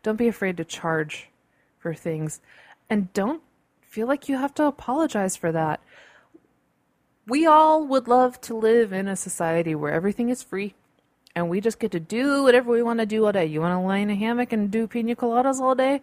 Don't 0.03 0.17
be 0.17 0.27
afraid 0.27 0.57
to 0.57 0.65
charge 0.65 1.29
for 1.77 1.93
things. 1.93 2.41
And 2.89 3.11
don't 3.13 3.41
feel 3.81 4.07
like 4.07 4.29
you 4.29 4.37
have 4.37 4.53
to 4.55 4.65
apologize 4.65 5.35
for 5.35 5.51
that. 5.51 5.81
We 7.27 7.45
all 7.45 7.85
would 7.85 8.07
love 8.07 8.41
to 8.41 8.55
live 8.55 8.91
in 8.91 9.07
a 9.07 9.15
society 9.15 9.75
where 9.75 9.93
everything 9.93 10.29
is 10.29 10.41
free 10.41 10.73
and 11.35 11.49
we 11.49 11.61
just 11.61 11.79
get 11.79 11.91
to 11.91 11.99
do 11.99 12.43
whatever 12.43 12.71
we 12.71 12.81
want 12.81 12.99
to 12.99 13.05
do 13.05 13.25
all 13.25 13.31
day. 13.31 13.45
You 13.45 13.61
want 13.61 13.79
to 13.79 13.87
lay 13.87 14.01
in 14.01 14.09
a 14.09 14.15
hammock 14.15 14.51
and 14.51 14.71
do 14.71 14.87
pina 14.87 15.15
coladas 15.15 15.59
all 15.59 15.75
day? 15.75 16.01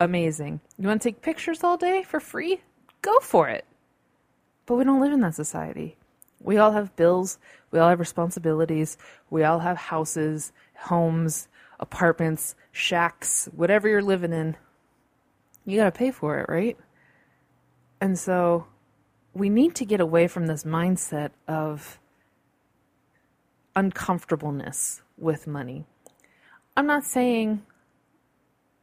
amazing. 0.00 0.60
You 0.78 0.88
want 0.88 1.02
to 1.02 1.08
take 1.08 1.22
pictures 1.22 1.62
all 1.62 1.76
day 1.76 2.02
for 2.02 2.18
free? 2.18 2.60
Go 3.02 3.18
for 3.20 3.48
it. 3.48 3.64
But 4.70 4.76
we 4.76 4.84
don't 4.84 5.00
live 5.00 5.12
in 5.12 5.20
that 5.22 5.34
society. 5.34 5.96
We 6.40 6.56
all 6.56 6.70
have 6.70 6.94
bills, 6.94 7.40
we 7.72 7.80
all 7.80 7.88
have 7.88 7.98
responsibilities, 7.98 8.96
we 9.28 9.42
all 9.42 9.58
have 9.58 9.76
houses, 9.76 10.52
homes, 10.76 11.48
apartments, 11.80 12.54
shacks, 12.70 13.48
whatever 13.52 13.88
you're 13.88 14.00
living 14.00 14.32
in. 14.32 14.56
You 15.64 15.78
got 15.78 15.92
to 15.92 15.98
pay 15.98 16.12
for 16.12 16.38
it, 16.38 16.48
right? 16.48 16.76
And 18.00 18.16
so 18.16 18.68
we 19.34 19.48
need 19.48 19.74
to 19.74 19.84
get 19.84 20.00
away 20.00 20.28
from 20.28 20.46
this 20.46 20.62
mindset 20.62 21.30
of 21.48 21.98
uncomfortableness 23.74 25.02
with 25.18 25.48
money. 25.48 25.84
I'm 26.76 26.86
not 26.86 27.02
saying 27.02 27.64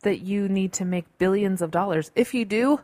that 0.01 0.20
you 0.20 0.50
need 0.50 0.74
to 0.74 0.84
make 0.84 1.17
billions 1.17 1.62
of 1.62 1.72
dollars. 1.72 2.12
If 2.13 2.34
you 2.34 2.44
do, 2.44 2.82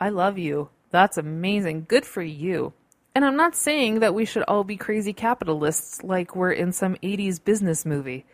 I 0.00 0.08
love 0.08 0.36
you. 0.36 0.70
That's 0.90 1.18
amazing. 1.18 1.86
Good 1.88 2.04
for 2.04 2.22
you. 2.22 2.72
And 3.14 3.24
I'm 3.24 3.36
not 3.36 3.56
saying 3.56 4.00
that 4.00 4.14
we 4.14 4.24
should 4.24 4.44
all 4.44 4.64
be 4.64 4.76
crazy 4.76 5.12
capitalists 5.12 6.02
like 6.02 6.36
we're 6.36 6.52
in 6.52 6.72
some 6.72 6.94
80s 6.96 7.42
business 7.42 7.84
movie. 7.84 8.26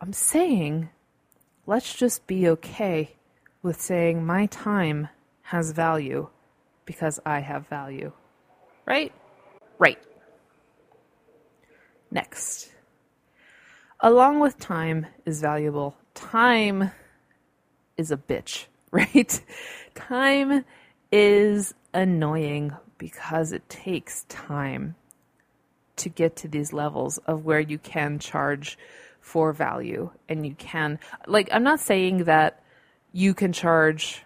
I'm 0.00 0.12
saying 0.12 0.90
let's 1.66 1.94
just 1.94 2.26
be 2.26 2.48
okay 2.48 3.16
with 3.62 3.80
saying 3.80 4.24
my 4.24 4.46
time 4.46 5.08
has 5.42 5.72
value 5.72 6.28
because 6.84 7.18
I 7.24 7.40
have 7.40 7.68
value. 7.68 8.12
Right? 8.86 9.12
Right. 9.78 9.98
Next. 12.10 12.70
Along 14.00 14.38
with 14.38 14.58
time 14.58 15.06
is 15.26 15.40
valuable 15.40 15.96
time 16.18 16.90
is 17.96 18.10
a 18.10 18.16
bitch, 18.16 18.66
right? 18.90 19.40
time 19.94 20.64
is 21.10 21.74
annoying 21.94 22.76
because 22.98 23.52
it 23.52 23.68
takes 23.68 24.24
time 24.24 24.94
to 25.96 26.08
get 26.08 26.36
to 26.36 26.48
these 26.48 26.72
levels 26.72 27.18
of 27.18 27.44
where 27.44 27.60
you 27.60 27.78
can 27.78 28.18
charge 28.18 28.78
for 29.20 29.52
value 29.52 30.10
and 30.28 30.46
you 30.46 30.54
can 30.54 30.98
like 31.26 31.48
I'm 31.52 31.62
not 31.62 31.80
saying 31.80 32.24
that 32.24 32.62
you 33.12 33.34
can 33.34 33.52
charge 33.52 34.24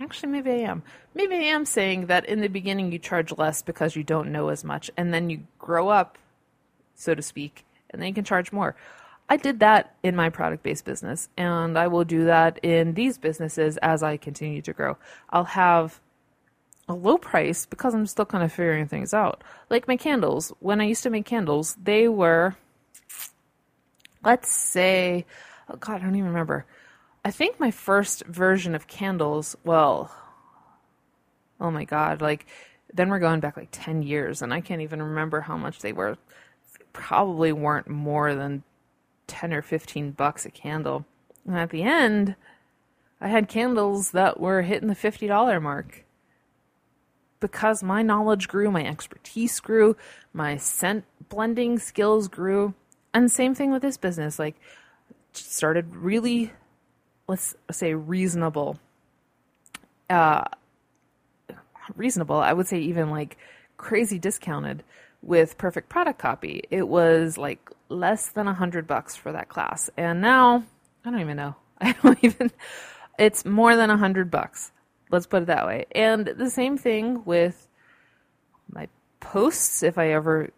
actually 0.00 0.32
maybe 0.32 0.50
I 0.50 0.70
am. 0.70 0.82
Maybe 1.14 1.34
I 1.34 1.54
am 1.54 1.64
saying 1.64 2.06
that 2.06 2.26
in 2.26 2.40
the 2.40 2.48
beginning 2.48 2.92
you 2.92 2.98
charge 2.98 3.36
less 3.36 3.62
because 3.62 3.96
you 3.96 4.04
don't 4.04 4.32
know 4.32 4.48
as 4.48 4.64
much 4.64 4.90
and 4.96 5.12
then 5.12 5.30
you 5.30 5.42
grow 5.58 5.88
up 5.88 6.18
so 6.94 7.14
to 7.14 7.22
speak 7.22 7.64
and 7.90 8.00
then 8.00 8.08
you 8.08 8.14
can 8.14 8.24
charge 8.24 8.52
more. 8.52 8.76
I 9.30 9.36
did 9.36 9.60
that 9.60 9.94
in 10.02 10.16
my 10.16 10.28
product 10.28 10.64
based 10.64 10.84
business, 10.84 11.28
and 11.36 11.78
I 11.78 11.86
will 11.86 12.04
do 12.04 12.24
that 12.24 12.58
in 12.64 12.94
these 12.94 13.16
businesses 13.16 13.76
as 13.76 14.02
I 14.02 14.16
continue 14.16 14.60
to 14.62 14.72
grow. 14.72 14.98
I'll 15.30 15.44
have 15.44 16.00
a 16.88 16.94
low 16.94 17.16
price 17.16 17.64
because 17.64 17.94
I'm 17.94 18.08
still 18.08 18.26
kind 18.26 18.42
of 18.42 18.52
figuring 18.52 18.88
things 18.88 19.14
out. 19.14 19.44
Like 19.70 19.86
my 19.86 19.96
candles, 19.96 20.52
when 20.58 20.80
I 20.80 20.84
used 20.84 21.04
to 21.04 21.10
make 21.10 21.26
candles, 21.26 21.76
they 21.80 22.08
were, 22.08 22.56
let's 24.24 24.52
say, 24.52 25.24
oh 25.68 25.76
God, 25.76 26.00
I 26.00 26.04
don't 26.04 26.16
even 26.16 26.26
remember. 26.26 26.66
I 27.24 27.30
think 27.30 27.60
my 27.60 27.70
first 27.70 28.26
version 28.26 28.74
of 28.74 28.88
candles, 28.88 29.56
well, 29.62 30.12
oh 31.60 31.70
my 31.70 31.84
God, 31.84 32.20
like 32.20 32.46
then 32.92 33.10
we're 33.10 33.20
going 33.20 33.38
back 33.38 33.56
like 33.56 33.68
10 33.70 34.02
years 34.02 34.42
and 34.42 34.52
I 34.52 34.60
can't 34.60 34.82
even 34.82 35.00
remember 35.00 35.42
how 35.42 35.56
much 35.56 35.78
they 35.78 35.92
were. 35.92 36.18
Probably 36.92 37.52
weren't 37.52 37.88
more 37.88 38.34
than 38.34 38.64
10 39.30 39.54
or 39.54 39.62
15 39.62 40.10
bucks 40.10 40.44
a 40.44 40.50
candle. 40.50 41.06
And 41.46 41.56
at 41.56 41.70
the 41.70 41.82
end, 41.82 42.34
I 43.20 43.28
had 43.28 43.48
candles 43.48 44.10
that 44.10 44.40
were 44.40 44.62
hitting 44.62 44.88
the 44.88 44.94
$50 44.94 45.62
mark. 45.62 46.04
Because 47.38 47.82
my 47.82 48.02
knowledge 48.02 48.48
grew, 48.48 48.70
my 48.70 48.84
expertise 48.84 49.60
grew, 49.60 49.96
my 50.34 50.56
scent 50.56 51.04
blending 51.28 51.78
skills 51.78 52.28
grew. 52.28 52.74
And 53.14 53.30
same 53.30 53.54
thing 53.54 53.70
with 53.70 53.82
this 53.82 53.96
business. 53.96 54.38
Like, 54.38 54.56
started 55.32 55.94
really, 55.96 56.52
let's 57.28 57.54
say, 57.70 57.94
reasonable. 57.94 58.78
Uh, 60.10 60.44
reasonable. 61.96 62.36
I 62.36 62.52
would 62.52 62.66
say 62.66 62.80
even 62.80 63.10
like 63.10 63.38
crazy 63.76 64.18
discounted 64.18 64.82
with 65.22 65.56
perfect 65.56 65.88
product 65.88 66.18
copy. 66.18 66.64
It 66.70 66.88
was 66.88 67.38
like 67.38 67.70
less 67.90 68.30
than 68.30 68.48
a 68.48 68.54
hundred 68.54 68.86
bucks 68.86 69.16
for 69.16 69.32
that 69.32 69.48
class. 69.48 69.90
And 69.96 70.20
now 70.20 70.64
I 71.04 71.10
don't 71.10 71.20
even 71.20 71.36
know. 71.36 71.56
I 71.80 71.92
don't 72.02 72.18
even 72.22 72.50
it's 73.18 73.44
more 73.44 73.76
than 73.76 73.90
a 73.90 73.96
hundred 73.96 74.30
bucks. 74.30 74.72
Let's 75.10 75.26
put 75.26 75.42
it 75.42 75.46
that 75.46 75.66
way. 75.66 75.86
And 75.92 76.26
the 76.26 76.50
same 76.50 76.78
thing 76.78 77.24
with 77.24 77.66
my 78.70 78.88
posts, 79.18 79.82
if 79.82 79.98
I 79.98 80.12
ever 80.12 80.50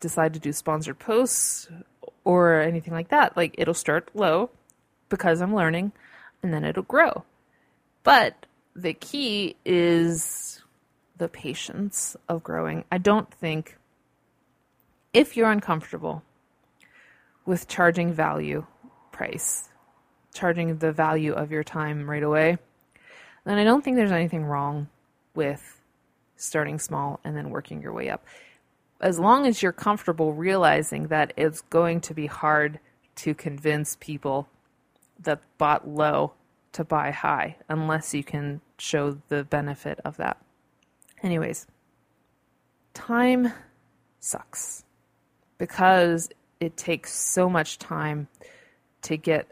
decide 0.00 0.34
to 0.34 0.40
do 0.40 0.52
sponsored 0.52 0.98
posts 0.98 1.68
or 2.24 2.60
anything 2.60 2.92
like 2.92 3.08
that. 3.08 3.36
Like 3.36 3.54
it'll 3.56 3.72
start 3.72 4.10
low 4.14 4.50
because 5.08 5.40
I'm 5.40 5.54
learning 5.54 5.92
and 6.42 6.52
then 6.52 6.64
it'll 6.64 6.82
grow. 6.82 7.24
But 8.02 8.46
the 8.74 8.92
key 8.92 9.56
is 9.64 10.62
the 11.16 11.28
patience 11.28 12.16
of 12.28 12.42
growing. 12.42 12.84
I 12.90 12.98
don't 12.98 13.32
think 13.32 13.78
if 15.12 15.36
you're 15.36 15.50
uncomfortable 15.50 16.22
with 17.44 17.68
charging 17.68 18.12
value 18.12 18.66
price, 19.10 19.68
charging 20.34 20.78
the 20.78 20.92
value 20.92 21.32
of 21.32 21.50
your 21.50 21.64
time 21.64 22.08
right 22.08 22.22
away, 22.22 22.58
then 23.44 23.58
I 23.58 23.64
don't 23.64 23.82
think 23.82 23.96
there's 23.96 24.12
anything 24.12 24.44
wrong 24.44 24.88
with 25.34 25.80
starting 26.36 26.78
small 26.78 27.20
and 27.24 27.36
then 27.36 27.50
working 27.50 27.82
your 27.82 27.92
way 27.92 28.08
up. 28.08 28.24
As 29.00 29.18
long 29.18 29.46
as 29.46 29.62
you're 29.62 29.72
comfortable 29.72 30.32
realizing 30.32 31.08
that 31.08 31.32
it's 31.36 31.60
going 31.62 32.00
to 32.02 32.14
be 32.14 32.26
hard 32.26 32.78
to 33.16 33.34
convince 33.34 33.96
people 34.00 34.48
that 35.20 35.40
bought 35.58 35.88
low 35.88 36.32
to 36.72 36.84
buy 36.84 37.10
high 37.10 37.56
unless 37.68 38.14
you 38.14 38.24
can 38.24 38.60
show 38.78 39.18
the 39.28 39.44
benefit 39.44 40.00
of 40.04 40.16
that. 40.16 40.38
Anyways, 41.22 41.66
time 42.94 43.52
sucks 44.20 44.84
because 45.58 46.30
it 46.62 46.76
takes 46.76 47.12
so 47.12 47.50
much 47.50 47.76
time 47.76 48.28
to 49.02 49.16
get 49.16 49.50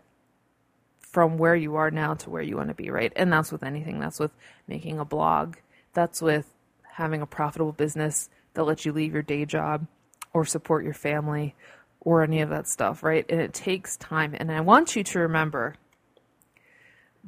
from 1.00 1.38
where 1.38 1.57
you 1.57 1.75
are 1.75 1.90
now 1.90 2.14
to 2.14 2.31
where 2.31 2.40
you 2.40 2.57
want 2.57 2.69
to 2.69 2.75
be, 2.75 2.88
right? 2.88 3.12
And 3.17 3.33
that's 3.33 3.50
with 3.50 3.64
anything. 3.64 3.99
That's 3.99 4.21
with 4.21 4.31
making 4.69 5.00
a 5.00 5.05
blog. 5.05 5.57
That's 5.93 6.23
with 6.23 6.55
having 6.93 7.21
a 7.21 7.26
profitable 7.26 7.73
business 7.73 8.31
that 8.55 8.62
lets 8.62 8.85
you 8.85 8.93
leave 8.93 9.12
your 9.12 9.23
day 9.23 9.45
job 9.45 9.88
or 10.33 10.44
support 10.44 10.85
your 10.85 10.94
family 10.94 11.57
or 11.99 12.23
any 12.23 12.42
of 12.42 12.51
that 12.51 12.68
stuff, 12.68 13.03
right? 13.03 13.27
And 13.29 13.40
it 13.40 13.53
takes 13.53 13.96
time. 13.96 14.37
And 14.38 14.53
I 14.53 14.61
want 14.61 14.94
you 14.94 15.03
to 15.03 15.18
remember 15.18 15.75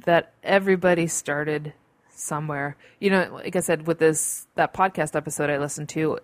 that 0.07 0.33
everybody 0.45 1.09
started 1.09 1.73
somewhere. 2.09 2.77
You 3.01 3.11
know, 3.11 3.31
like 3.33 3.57
I 3.57 3.61
said, 3.61 3.89
with 3.89 3.99
this 3.99 4.47
that 4.55 4.73
podcast 4.73 5.17
episode 5.17 5.51
I 5.51 5.59
listened 5.59 5.89
to, 5.91 6.21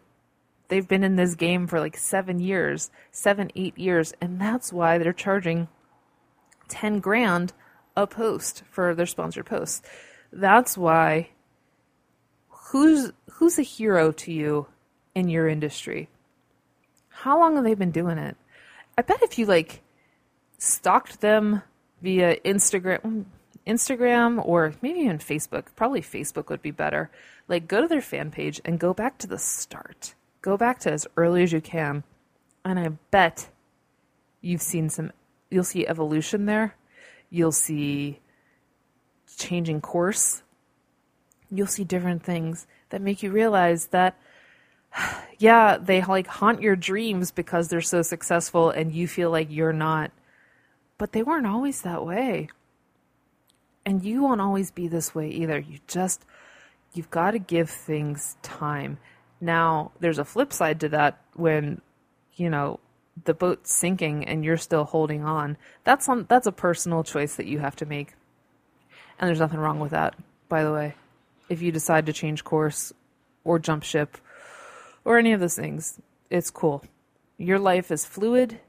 they've 0.68 0.87
been 0.87 1.04
in 1.04 1.16
this 1.16 1.35
game 1.35 1.66
for 1.66 1.81
like 1.81 1.96
seven 1.96 2.38
years, 2.38 2.90
seven, 3.11 3.50
eight 3.57 3.76
years, 3.78 4.12
and 4.20 4.40
that's 4.40 4.72
why 4.72 4.98
they're 4.98 5.12
charging 5.12 5.68
ten 6.68 7.00
grand 7.00 7.52
a 7.96 8.07
post 8.07 8.62
for 8.70 8.94
their 8.94 9.07
sponsored 9.07 9.46
posts. 9.46 9.83
That's 10.33 10.78
why 10.78 11.31
who's 12.48 13.12
who's 13.33 13.59
a 13.59 13.62
hero 13.62 14.12
to 14.12 14.33
you 14.33 14.66
in 15.14 15.28
your 15.28 15.48
industry? 15.48 16.09
How 17.09 17.38
long 17.38 17.57
have 17.57 17.64
they 17.64 17.74
been 17.74 17.90
doing 17.90 18.18
it? 18.18 18.37
I 18.96 19.02
bet 19.02 19.22
if 19.22 19.38
you 19.38 19.46
like 19.46 19.83
stalked 20.59 21.20
them 21.20 21.62
via 22.02 22.37
Instagram 22.40 23.24
Instagram 23.66 24.44
or 24.44 24.72
maybe 24.81 25.00
even 25.00 25.18
Facebook, 25.18 25.66
probably 25.76 26.00
Facebook 26.00 26.48
would 26.48 26.62
be 26.62 26.70
better. 26.70 27.11
Like 27.48 27.68
go 27.68 27.81
to 27.81 27.88
their 27.88 28.00
fan 28.00 28.31
page 28.31 28.61
and 28.64 28.78
go 28.78 28.94
back 28.94 29.18
to 29.18 29.26
the 29.26 29.38
start 29.38 30.14
go 30.42 30.57
back 30.57 30.79
to 30.81 30.92
as 30.92 31.07
early 31.16 31.42
as 31.42 31.53
you 31.53 31.61
can, 31.61 32.05
and 32.64 32.79
I 32.79 32.88
bet 33.11 33.48
you've 34.40 34.62
seen 34.62 34.88
some, 34.88 35.12
you'll 35.51 35.64
see 35.64 35.87
evolution 35.87 36.46
there. 36.46 36.74
You'll 37.31 37.53
see 37.53 38.20
changing 39.37 39.81
course. 39.81 40.42
You'll 41.51 41.66
see 41.66 41.85
different 41.85 42.22
things 42.22 42.66
that 42.90 43.03
make 43.03 43.22
you 43.22 43.31
realize 43.31 43.87
that, 43.88 44.16
yeah, 45.38 45.79
they 45.81 46.03
like 46.03 46.27
haunt 46.27 46.62
your 46.62 46.77
dreams 46.77 47.31
because 47.31 47.68
they're 47.68 47.81
so 47.81 48.03
successful 48.03 48.70
and 48.70 48.92
you 48.92 49.09
feel 49.09 49.31
like 49.31 49.48
you're 49.51 49.72
not. 49.72 50.11
But 50.96 51.12
they 51.12 51.22
weren't 51.22 51.46
always 51.46 51.83
that 51.83 52.05
way. 52.05 52.48
And 53.87 54.05
you 54.05 54.22
won't 54.22 54.40
always 54.40 54.70
be 54.70 54.88
this 54.88 55.14
way 55.14 55.29
either. 55.31 55.59
You 55.59 55.79
just, 55.87 56.24
you've 56.92 57.11
got 57.11 57.31
to 57.31 57.38
give 57.38 57.70
things 57.70 58.37
time. 58.42 58.98
Now, 59.40 59.92
there's 60.01 60.18
a 60.18 60.24
flip 60.24 60.53
side 60.53 60.81
to 60.81 60.88
that 60.90 61.20
when, 61.35 61.81
you 62.35 62.51
know, 62.51 62.81
the 63.24 63.35
boat's 63.35 63.72
sinking 63.72 64.27
and 64.27 64.44
you're 64.44 64.57
still 64.57 64.85
holding 64.85 65.24
on. 65.24 65.57
That's 65.85 66.09
on 66.09 66.27
that's 66.29 66.46
a 66.46 66.53
personal 66.53 67.05
choice 67.05 67.37
that 67.37 67.46
you 67.46 67.59
have 67.59 67.77
to 67.77 67.87
make. 67.87 68.14
And 69.18 69.29
there's 69.29 69.40
nothing 69.40 69.61
wrong 69.61 69.81
with 69.81 69.90
that, 69.90 70.14
by 70.48 70.64
the 70.64 70.72
way. 70.72 70.94
If 71.48 71.62
you 71.62 71.72
decide 71.72 72.07
to 72.07 72.12
change 72.12 72.44
course 72.44 72.92
or 73.44 73.59
jump 73.59 73.83
ship 73.83 74.18
or 75.05 75.18
any 75.18 75.33
of 75.33 75.40
those 75.40 75.57
things, 75.57 76.01
it's 76.31 76.51
cool. 76.51 76.85
Your 77.38 77.59
life 77.59 77.90
is 77.90 78.05
fluid 78.05 78.61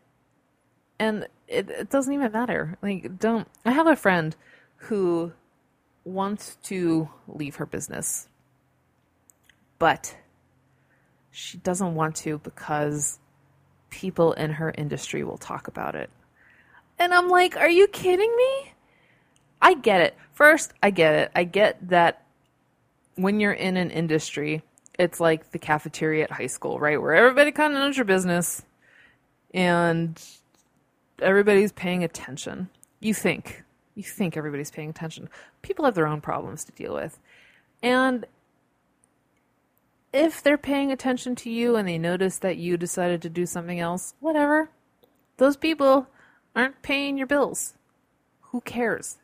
and 0.98 1.28
it, 1.48 1.70
it 1.70 1.90
doesn't 1.90 2.14
even 2.14 2.32
matter. 2.32 2.78
Like 2.82 3.20
don't 3.20 3.48
I 3.66 3.72
have 3.72 3.88
a 3.88 3.96
friend 3.96 4.36
who 4.78 5.34
wants 6.04 6.58
to 6.64 7.10
leave 7.28 7.58
her 7.58 7.66
business. 7.66 8.28
But 9.78 10.16
she 11.40 11.58
doesn't 11.58 11.96
want 11.96 12.18
to 12.18 12.38
because 12.40 13.18
people 13.90 14.34
in 14.34 14.52
her 14.52 14.74
industry 14.78 15.24
will 15.24 15.38
talk 15.38 15.70
about 15.70 15.96
it. 15.96 16.10
And 17.00 17.14
I'm 17.14 17.30
like, 17.30 17.56
are 17.56 17.70
you 17.70 17.88
kidding 17.88 18.36
me? 18.36 18.74
I 19.62 19.74
get 19.76 20.02
it. 20.02 20.18
First, 20.34 20.74
I 20.84 20.90
get 20.90 21.16
it. 21.16 21.32
I 21.34 21.46
get 21.46 21.90
that 21.90 22.26
when 23.16 23.40
you're 23.40 23.54
in 23.54 23.78
an 23.78 23.90
industry, 23.90 24.64
it's 24.98 25.22
like 25.22 25.52
the 25.52 25.60
cafeteria 25.60 26.26
at 26.26 26.32
high 26.32 26.48
school, 26.48 26.78
right? 26.78 27.02
Where 27.02 27.16
everybody 27.16 27.54
kind 27.54 27.74
of 27.74 27.80
knows 27.80 27.96
your 27.96 28.06
business 28.06 28.64
and 29.54 30.22
everybody's 31.22 31.72
paying 31.72 32.04
attention. 32.04 32.70
You 33.00 33.14
think. 33.14 33.64
You 33.96 34.04
think 34.04 34.36
everybody's 34.36 34.72
paying 34.72 34.90
attention. 34.90 35.30
People 35.62 35.86
have 35.86 35.96
their 35.96 36.08
own 36.08 36.20
problems 36.20 36.66
to 36.66 36.74
deal 36.74 36.94
with. 36.94 37.18
And 37.82 38.26
if 40.12 40.42
they're 40.42 40.58
paying 40.58 40.92
attention 40.92 41.36
to 41.36 41.50
you 41.50 41.76
and 41.76 41.88
they 41.88 41.98
notice 41.98 42.38
that 42.40 42.58
you 42.58 42.78
decided 42.78 43.22
to 43.22 43.30
do 43.30 43.46
something 43.46 43.80
else, 43.80 44.16
whatever. 44.20 44.70
Those 45.38 45.56
people 45.56 46.08
aren't 46.56 46.82
paying 46.82 47.18
your 47.18 47.28
bills. 47.28 47.74
Who 48.52 48.62
cares? 48.62 49.18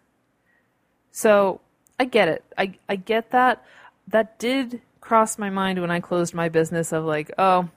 So 1.11 1.61
I 1.99 2.05
get 2.05 2.27
it. 2.27 2.43
I, 2.57 2.77
I 2.87 2.95
get 2.95 3.31
that. 3.31 3.63
That 4.07 4.37
did 4.37 4.81
cross 5.01 5.37
my 5.37 5.49
mind 5.49 5.81
when 5.81 5.91
I 5.91 5.99
closed 5.99 6.33
my 6.33 6.49
business 6.49 6.91
of 6.91 7.03
like, 7.05 7.31
oh, 7.37 7.69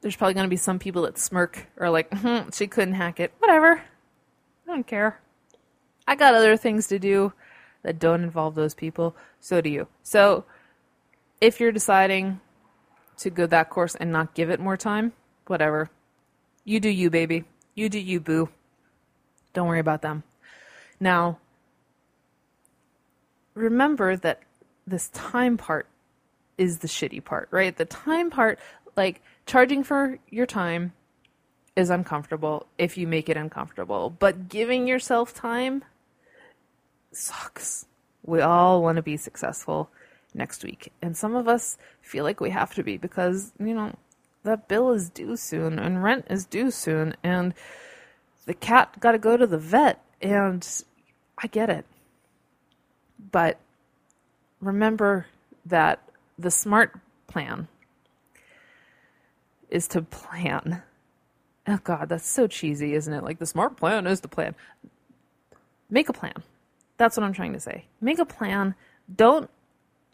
there's 0.00 0.16
probably 0.16 0.34
going 0.34 0.44
to 0.44 0.50
be 0.50 0.56
some 0.56 0.78
people 0.78 1.02
that 1.02 1.18
smirk 1.18 1.66
or 1.76 1.88
like, 1.88 2.12
hmm, 2.18 2.50
she 2.52 2.66
couldn't 2.66 2.94
hack 2.94 3.20
it. 3.20 3.32
Whatever. 3.38 3.78
I 3.78 4.66
don't 4.66 4.86
care. 4.86 5.20
I 6.06 6.14
got 6.14 6.34
other 6.34 6.56
things 6.56 6.86
to 6.88 6.98
do 6.98 7.32
that 7.82 7.98
don't 7.98 8.22
involve 8.22 8.54
those 8.54 8.74
people. 8.74 9.16
So 9.40 9.60
do 9.60 9.70
you. 9.70 9.88
So 10.02 10.44
if 11.40 11.60
you're 11.60 11.72
deciding 11.72 12.40
to 13.18 13.30
go 13.30 13.46
that 13.46 13.70
course 13.70 13.94
and 13.94 14.12
not 14.12 14.34
give 14.34 14.50
it 14.50 14.60
more 14.60 14.76
time, 14.76 15.12
whatever. 15.46 15.90
You 16.64 16.80
do 16.80 16.88
you, 16.88 17.10
baby. 17.10 17.44
You 17.74 17.88
do 17.88 17.98
you, 17.98 18.20
boo. 18.20 18.48
Don't 19.52 19.68
worry 19.68 19.80
about 19.80 20.02
them. 20.02 20.24
Now, 20.98 21.38
remember 23.54 24.16
that 24.16 24.40
this 24.86 25.08
time 25.10 25.56
part 25.56 25.86
is 26.58 26.78
the 26.78 26.88
shitty 26.88 27.24
part, 27.24 27.48
right? 27.50 27.76
The 27.76 27.84
time 27.84 28.30
part, 28.30 28.58
like 28.96 29.22
charging 29.46 29.84
for 29.84 30.18
your 30.30 30.46
time 30.46 30.92
is 31.76 31.90
uncomfortable 31.90 32.66
if 32.78 32.96
you 32.96 33.06
make 33.06 33.28
it 33.28 33.36
uncomfortable, 33.36 34.10
but 34.10 34.48
giving 34.48 34.86
yourself 34.86 35.34
time 35.34 35.84
sucks. 37.12 37.86
We 38.24 38.40
all 38.40 38.82
want 38.82 38.96
to 38.96 39.02
be 39.02 39.16
successful 39.16 39.90
next 40.34 40.64
week. 40.64 40.92
And 41.00 41.16
some 41.16 41.34
of 41.34 41.48
us 41.48 41.78
feel 42.02 42.24
like 42.24 42.40
we 42.40 42.50
have 42.50 42.74
to 42.74 42.82
be 42.82 42.96
because, 42.96 43.52
you 43.58 43.74
know, 43.74 43.94
that 44.42 44.68
bill 44.68 44.90
is 44.90 45.08
due 45.08 45.36
soon 45.36 45.78
and 45.78 46.02
rent 46.02 46.26
is 46.28 46.44
due 46.44 46.70
soon 46.70 47.14
and 47.22 47.54
the 48.46 48.54
cat 48.54 49.00
got 49.00 49.12
to 49.12 49.18
go 49.18 49.36
to 49.36 49.46
the 49.46 49.58
vet 49.58 50.04
and 50.20 50.66
I 51.38 51.46
get 51.46 51.70
it. 51.70 51.86
But 53.32 53.58
remember 54.60 55.26
that 55.66 56.00
the 56.38 56.50
smart 56.50 56.98
plan 57.26 57.68
is 59.70 59.88
to 59.88 60.02
plan. 60.02 60.82
Oh 61.66 61.78
god, 61.82 62.10
that's 62.10 62.28
so 62.28 62.46
cheesy, 62.46 62.94
isn't 62.94 63.12
it? 63.12 63.24
Like 63.24 63.38
the 63.38 63.46
smart 63.46 63.76
plan 63.76 64.06
is 64.06 64.20
the 64.20 64.28
plan. 64.28 64.54
Make 65.88 66.08
a 66.08 66.12
plan. 66.12 66.42
That's 66.96 67.16
what 67.16 67.24
I'm 67.24 67.32
trying 67.32 67.54
to 67.54 67.60
say. 67.60 67.86
Make 68.00 68.18
a 68.18 68.24
plan. 68.24 68.74
Don't 69.14 69.50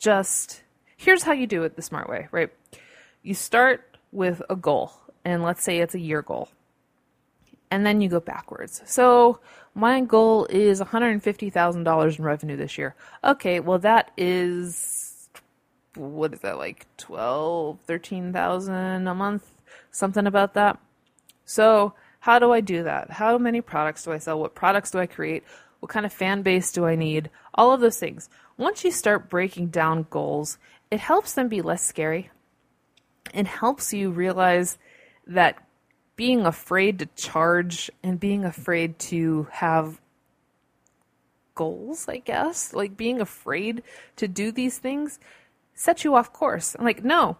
just 0.00 0.62
here's 0.96 1.22
how 1.22 1.32
you 1.32 1.46
do 1.46 1.62
it 1.62 1.76
the 1.76 1.82
smart 1.82 2.08
way, 2.08 2.26
right? 2.32 2.50
You 3.22 3.34
start 3.34 3.96
with 4.10 4.42
a 4.50 4.56
goal, 4.56 4.92
and 5.24 5.44
let's 5.44 5.62
say 5.62 5.78
it's 5.78 5.94
a 5.94 6.00
year 6.00 6.22
goal. 6.22 6.48
And 7.70 7.86
then 7.86 8.00
you 8.00 8.08
go 8.08 8.18
backwards. 8.18 8.82
So, 8.86 9.38
my 9.74 10.00
goal 10.00 10.46
is 10.46 10.80
$150,000 10.80 12.18
in 12.18 12.24
revenue 12.24 12.56
this 12.56 12.76
year. 12.76 12.96
Okay, 13.22 13.60
well 13.60 13.78
that 13.78 14.10
is 14.16 15.28
what 15.94 16.32
is 16.32 16.40
that 16.40 16.58
like 16.58 16.86
12, 16.96 17.78
13,000 17.86 19.06
a 19.06 19.14
month, 19.14 19.44
something 19.90 20.26
about 20.26 20.54
that. 20.54 20.78
So, 21.44 21.94
how 22.20 22.38
do 22.38 22.52
I 22.52 22.60
do 22.60 22.82
that? 22.82 23.10
How 23.10 23.38
many 23.38 23.60
products 23.60 24.04
do 24.04 24.12
I 24.12 24.18
sell? 24.18 24.40
What 24.40 24.54
products 24.54 24.90
do 24.90 24.98
I 24.98 25.06
create? 25.06 25.44
What 25.80 25.90
kind 25.90 26.04
of 26.04 26.12
fan 26.12 26.42
base 26.42 26.72
do 26.72 26.84
I 26.84 26.94
need? 26.94 27.30
All 27.54 27.72
of 27.72 27.80
those 27.80 27.98
things. 27.98 28.28
Once 28.60 28.84
you 28.84 28.90
start 28.90 29.30
breaking 29.30 29.68
down 29.68 30.06
goals, 30.10 30.58
it 30.90 31.00
helps 31.00 31.32
them 31.32 31.48
be 31.48 31.62
less 31.62 31.82
scary. 31.82 32.28
It 33.32 33.46
helps 33.46 33.94
you 33.94 34.10
realize 34.10 34.76
that 35.26 35.66
being 36.14 36.44
afraid 36.44 36.98
to 36.98 37.06
charge 37.16 37.90
and 38.02 38.20
being 38.20 38.44
afraid 38.44 38.98
to 38.98 39.48
have 39.50 39.98
goals, 41.54 42.06
I 42.06 42.18
guess, 42.18 42.74
like 42.74 42.98
being 42.98 43.18
afraid 43.18 43.82
to 44.16 44.28
do 44.28 44.52
these 44.52 44.76
things 44.76 45.18
sets 45.72 46.04
you 46.04 46.14
off 46.14 46.30
course. 46.30 46.76
I'm 46.78 46.84
like, 46.84 47.02
no, 47.02 47.38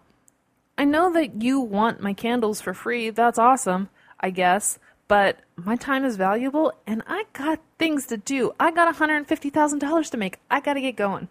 I 0.75 0.85
know 0.85 1.13
that 1.13 1.43
you 1.43 1.59
want 1.59 2.01
my 2.01 2.13
candles 2.13 2.61
for 2.61 2.73
free. 2.73 3.11
That's 3.11 3.37
awesome, 3.37 3.89
I 4.19 4.31
guess 4.31 4.79
but 5.11 5.41
my 5.57 5.75
time 5.75 6.05
is 6.05 6.15
valuable 6.15 6.71
and 6.87 7.03
I 7.05 7.25
got 7.33 7.59
things 7.77 8.07
to 8.07 8.15
do. 8.15 8.53
I 8.57 8.71
got 8.71 8.95
$150,000 8.95 10.09
to 10.09 10.17
make. 10.17 10.37
I 10.49 10.61
got 10.61 10.75
to 10.75 10.79
get 10.79 10.95
going. 10.95 11.27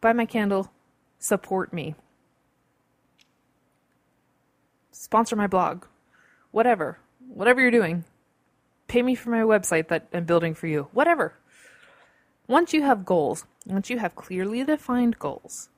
Buy 0.00 0.12
my 0.12 0.24
candle, 0.24 0.70
support 1.18 1.72
me. 1.72 1.96
Sponsor 4.92 5.34
my 5.34 5.48
blog. 5.48 5.86
Whatever. 6.52 7.00
Whatever 7.26 7.60
you're 7.60 7.72
doing. 7.72 8.04
Pay 8.86 9.02
me 9.02 9.16
for 9.16 9.30
my 9.30 9.40
website 9.40 9.88
that 9.88 10.06
I'm 10.12 10.24
building 10.24 10.54
for 10.54 10.68
you. 10.68 10.86
Whatever. 10.92 11.34
Once 12.46 12.72
you 12.72 12.82
have 12.82 13.04
goals, 13.04 13.46
once 13.66 13.90
you 13.90 13.98
have 13.98 14.14
clearly 14.14 14.62
defined 14.62 15.18
goals, 15.18 15.70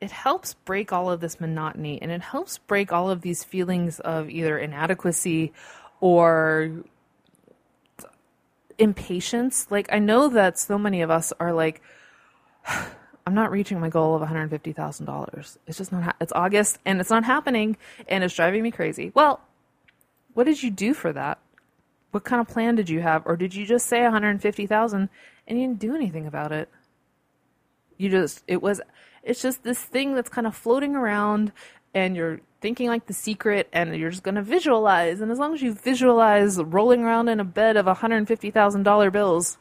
it 0.00 0.10
helps 0.10 0.54
break 0.54 0.92
all 0.92 1.08
of 1.08 1.20
this 1.20 1.40
monotony 1.40 2.02
and 2.02 2.10
it 2.10 2.20
helps 2.20 2.58
break 2.58 2.92
all 2.92 3.10
of 3.10 3.22
these 3.22 3.44
feelings 3.44 4.00
of 4.00 4.28
either 4.28 4.58
inadequacy 4.58 5.52
or 6.04 6.70
impatience. 8.76 9.66
Like, 9.70 9.90
I 9.90 9.98
know 10.00 10.28
that 10.28 10.58
so 10.58 10.76
many 10.76 11.00
of 11.00 11.10
us 11.10 11.32
are 11.40 11.54
like, 11.54 11.80
I'm 13.26 13.32
not 13.32 13.50
reaching 13.50 13.80
my 13.80 13.88
goal 13.88 14.14
of 14.14 14.28
$150,000. 14.28 15.56
It's 15.66 15.78
just 15.78 15.92
not, 15.92 16.02
ha- 16.02 16.16
it's 16.20 16.32
August 16.34 16.78
and 16.84 17.00
it's 17.00 17.08
not 17.08 17.24
happening 17.24 17.78
and 18.06 18.22
it's 18.22 18.34
driving 18.34 18.62
me 18.62 18.70
crazy. 18.70 19.12
Well, 19.14 19.40
what 20.34 20.44
did 20.44 20.62
you 20.62 20.70
do 20.70 20.92
for 20.92 21.10
that? 21.14 21.38
What 22.10 22.24
kind 22.24 22.38
of 22.38 22.48
plan 22.48 22.74
did 22.74 22.90
you 22.90 23.00
have? 23.00 23.22
Or 23.24 23.34
did 23.34 23.54
you 23.54 23.64
just 23.64 23.86
say 23.86 24.02
150,000 24.02 25.08
and 25.48 25.58
you 25.58 25.66
didn't 25.66 25.80
do 25.80 25.94
anything 25.94 26.26
about 26.26 26.52
it? 26.52 26.68
You 27.96 28.10
just, 28.10 28.44
it 28.46 28.60
was, 28.60 28.82
it's 29.22 29.40
just 29.40 29.62
this 29.62 29.80
thing 29.80 30.14
that's 30.14 30.28
kind 30.28 30.46
of 30.46 30.54
floating 30.54 30.96
around 30.96 31.50
and 31.94 32.14
you're 32.14 32.40
thinking 32.64 32.88
like 32.88 33.04
the 33.04 33.12
secret 33.12 33.68
and 33.74 33.94
you're 33.94 34.08
just 34.08 34.22
going 34.22 34.36
to 34.36 34.42
visualize 34.42 35.20
and 35.20 35.30
as 35.30 35.38
long 35.38 35.52
as 35.52 35.60
you 35.60 35.74
visualize 35.74 36.56
rolling 36.56 37.04
around 37.04 37.28
in 37.28 37.38
a 37.38 37.44
bed 37.44 37.76
of 37.76 37.84
$150,000 37.84 39.12
bills 39.12 39.58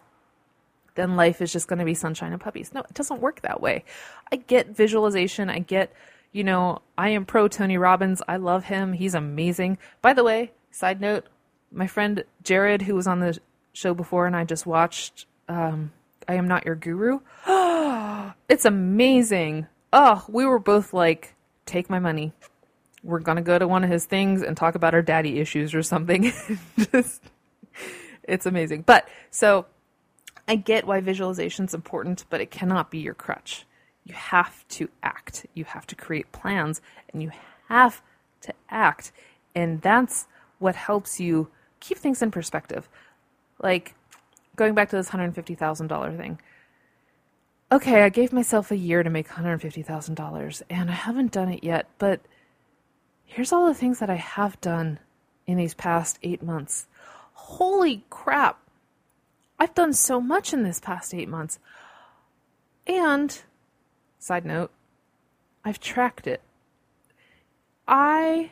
then 0.96 1.18
life 1.18 1.42
is 1.42 1.52
just 1.52 1.68
going 1.68 1.80
to 1.80 1.84
be 1.84 1.96
sunshine 1.96 2.32
and 2.32 2.40
puppies. 2.40 2.74
No, 2.74 2.80
it 2.80 2.94
doesn't 2.94 3.20
work 3.20 3.42
that 3.42 3.60
way. 3.60 3.84
I 4.32 4.38
get 4.38 4.70
visualization. 4.70 5.50
I 5.50 5.60
get, 5.60 5.92
you 6.32 6.46
know, 6.46 6.82
I 6.98 7.10
am 7.10 7.26
pro 7.26 7.50
Tony 7.50 7.78
Robbins. 7.78 8.22
I 8.26 8.38
love 8.38 8.64
him. 8.64 8.94
He's 8.94 9.16
amazing. 9.16 9.80
By 10.02 10.14
the 10.14 10.24
way, 10.24 10.54
side 10.72 11.02
note, 11.02 11.26
my 11.74 11.88
friend 11.88 12.24
Jared, 12.42 12.84
who 12.84 12.96
was 12.96 13.08
on 13.08 13.20
the 13.20 13.38
show 13.74 13.94
before, 13.94 14.28
and 14.28 14.36
I 14.36 14.46
just 14.46 14.66
watched 14.66 15.26
um, 15.50 15.92
I 16.26 16.36
Am 16.36 16.48
Not 16.48 16.66
Your 16.66 16.76
Guru. 16.76 17.20
it's 18.48 18.64
amazing. 18.64 19.68
Oh, 19.92 20.24
we 20.30 20.46
were 20.46 20.60
both 20.60 20.94
like, 20.94 21.36
take 21.66 21.90
my 21.90 22.00
money 22.00 22.32
we're 23.04 23.20
gonna 23.20 23.42
go 23.42 23.60
to 23.60 23.68
one 23.68 23.84
of 23.84 23.90
his 23.90 24.06
things 24.06 24.42
and 24.42 24.56
talk 24.56 24.76
about 24.76 24.94
our 24.94 25.02
daddy 25.02 25.40
issues 25.40 25.76
or 25.76 25.84
something. 25.84 26.32
Just, 26.92 27.22
it's 28.24 28.46
amazing. 28.46 28.84
But 28.84 29.08
so 29.30 29.66
I 30.48 30.56
get 30.56 30.88
why 30.88 31.02
visualization 31.02 31.66
is 31.66 31.74
important, 31.74 32.26
but 32.30 32.42
it 32.42 32.50
cannot 32.50 32.90
be 32.90 33.00
your 33.00 33.14
crutch. 33.14 33.66
You 34.06 34.14
have 34.14 34.68
to 34.70 34.90
act. 35.02 35.46
You 35.54 35.66
have 35.66 35.88
to 35.88 35.96
create 35.96 36.32
plans, 36.32 36.82
and 37.12 37.22
you 37.22 37.32
have 37.70 38.02
to 38.42 38.54
act, 38.70 39.12
and 39.56 39.82
that's 39.82 40.28
what 40.60 40.76
helps 40.76 41.20
you 41.20 41.50
keep 41.80 41.98
things 41.98 42.22
in 42.22 42.32
perspective. 42.32 42.90
Like 43.62 43.96
going 44.56 44.74
back 44.74 44.90
to 44.90 44.96
this 44.96 45.10
hundred 45.10 45.36
fifty 45.36 45.56
thousand 45.56 45.88
dollar 45.88 46.16
thing. 46.16 46.40
Okay, 47.72 48.04
I 48.04 48.10
gave 48.10 48.32
myself 48.32 48.70
a 48.72 48.78
year 48.78 49.04
to 49.04 49.10
make 49.10 49.28
hundred 49.30 49.62
fifty 49.62 49.82
thousand 49.82 50.16
dollars, 50.16 50.62
and 50.70 50.90
I 50.90 50.94
haven't 50.94 51.32
done 51.32 51.50
it 51.50 51.64
yet, 51.64 51.88
but 51.98 52.22
here's 53.26 53.52
all 53.52 53.68
the 53.68 53.74
things 53.74 54.00
that 54.00 54.10
I 54.10 54.16
have 54.16 54.60
done 54.62 55.00
in 55.46 55.58
these 55.58 55.74
past 55.74 56.20
eight 56.24 56.42
months. 56.42 56.88
Holy 57.34 58.04
crap! 58.10 58.60
I've 59.60 59.74
done 59.74 59.94
so 59.94 60.20
much 60.20 60.54
in 60.54 60.64
this 60.64 60.80
past 60.80 61.14
eight 61.14 61.30
months. 61.30 61.60
And, 62.86 63.42
side 64.20 64.46
note, 64.46 64.72
I've 65.64 65.80
tracked 65.80 66.28
it. 66.28 66.42
I 67.88 68.52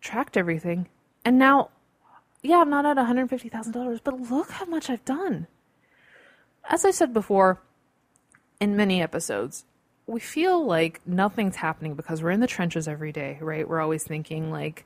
tracked 0.00 0.36
everything. 0.36 0.88
And 1.24 1.38
now, 1.38 1.70
yeah, 2.42 2.60
I'm 2.60 2.70
not 2.70 2.86
at 2.86 2.96
$150,000, 2.96 4.00
but 4.02 4.20
look 4.30 4.50
how 4.52 4.64
much 4.64 4.88
I've 4.88 5.04
done. 5.04 5.46
As 6.68 6.84
I 6.84 6.90
said 6.90 7.12
before 7.12 7.60
in 8.60 8.76
many 8.76 9.02
episodes, 9.02 9.64
we 10.10 10.20
feel 10.20 10.64
like 10.64 11.00
nothing's 11.06 11.56
happening 11.56 11.94
because 11.94 12.20
we're 12.20 12.32
in 12.32 12.40
the 12.40 12.46
trenches 12.48 12.88
every 12.88 13.12
day, 13.12 13.38
right? 13.40 13.68
We're 13.68 13.80
always 13.80 14.02
thinking 14.02 14.50
like, 14.50 14.84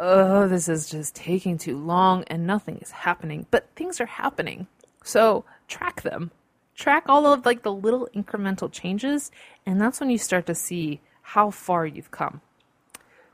oh, 0.00 0.48
this 0.48 0.68
is 0.68 0.90
just 0.90 1.14
taking 1.14 1.56
too 1.56 1.78
long 1.78 2.24
and 2.24 2.46
nothing 2.46 2.78
is 2.78 2.90
happening. 2.90 3.46
But 3.52 3.68
things 3.76 4.00
are 4.00 4.06
happening. 4.06 4.66
So 5.04 5.44
track 5.68 6.02
them. 6.02 6.32
Track 6.74 7.04
all 7.08 7.26
of 7.26 7.46
like 7.46 7.62
the 7.62 7.72
little 7.72 8.08
incremental 8.14 8.70
changes, 8.70 9.30
and 9.64 9.80
that's 9.80 9.98
when 9.98 10.10
you 10.10 10.18
start 10.18 10.44
to 10.46 10.54
see 10.54 11.00
how 11.22 11.50
far 11.50 11.86
you've 11.86 12.10
come. 12.10 12.42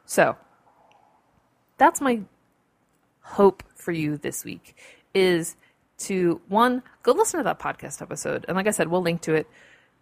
So 0.04 0.36
that's 1.78 2.00
my 2.00 2.20
hope 3.22 3.64
for 3.74 3.90
you 3.90 4.16
this 4.16 4.44
week 4.44 4.76
is 5.12 5.56
to 5.98 6.40
one, 6.48 6.82
go 7.02 7.12
listen 7.12 7.38
to 7.38 7.44
that 7.44 7.58
podcast 7.58 8.00
episode. 8.02 8.44
And 8.46 8.56
like 8.56 8.68
I 8.68 8.70
said, 8.70 8.88
we'll 8.88 9.02
link 9.02 9.22
to 9.22 9.34
it 9.34 9.48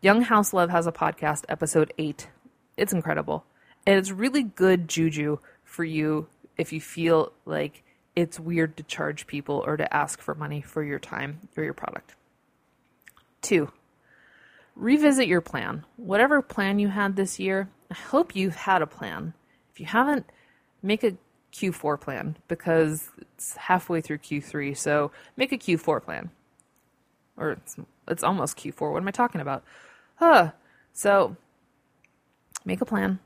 Young 0.03 0.23
House 0.23 0.55
Love 0.55 0.71
has 0.71 0.87
a 0.87 0.93
podcast, 0.93 1.45
episode 1.51 1.93
eight. 1.99 2.29
It's 2.79 2.95
incredible. 2.95 3.45
And 3.87 3.99
it's 3.99 4.11
really 4.11 4.43
good 4.43 4.89
juju 4.89 5.41
for 5.63 5.85
you 5.85 6.27
if 6.57 6.73
you 6.73 6.81
feel 6.81 7.33
like 7.45 7.85
it's 8.17 8.41
weird 8.41 8.79
to 8.79 8.83
charge 8.83 9.27
people 9.27 9.63
or 9.67 9.77
to 9.77 9.95
ask 9.95 10.23
for 10.23 10.35
money 10.35 10.63
for 10.63 10.83
your 10.83 10.99
time 10.99 11.41
or 11.55 11.65
your 11.65 11.75
product. 11.75 12.15
Two, 13.43 13.73
revisit 14.75 15.29
your 15.29 15.43
plan. 15.43 15.85
Whatever 15.97 16.41
plan 16.41 16.79
you 16.79 16.89
had 16.89 17.17
this 17.17 17.39
year, 17.39 17.69
I 17.91 17.95
hope 17.95 18.35
you've 18.35 18.57
had 18.57 18.81
a 18.81 18.87
plan. 18.87 19.35
If 19.71 19.81
you 19.81 19.85
haven't, 19.85 20.25
make 20.83 21.05
a 21.05 21.19
Q4 21.53 22.01
plan 22.01 22.39
because 22.49 23.11
it's 23.21 23.55
halfway 23.55 24.01
through 24.01 24.19
Q3. 24.19 24.75
So 24.75 25.11
make 25.37 25.53
a 25.53 25.59
Q4 25.59 26.03
plan. 26.03 26.31
Or 27.37 27.51
it's, 27.51 27.77
it's 28.09 28.23
almost 28.23 28.57
Q4. 28.57 28.93
What 28.93 29.03
am 29.03 29.09
I 29.09 29.11
talking 29.13 29.43
about? 29.43 29.63
Huh. 30.21 30.53
So 30.93 31.37
make 32.67 32.83
a 32.83 32.85
plan, 32.85 33.21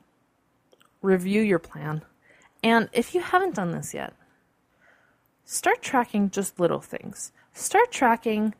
review 1.02 1.42
your 1.42 1.58
plan. 1.58 2.02
And 2.62 2.88
if 2.92 3.16
you 3.16 3.20
haven't 3.20 3.56
done 3.56 3.72
this 3.72 3.92
yet, 3.92 4.14
start 5.44 5.82
tracking 5.82 6.30
just 6.30 6.60
little 6.60 6.80
things. 6.80 7.32
Start 7.52 7.90
tracking 7.90 8.54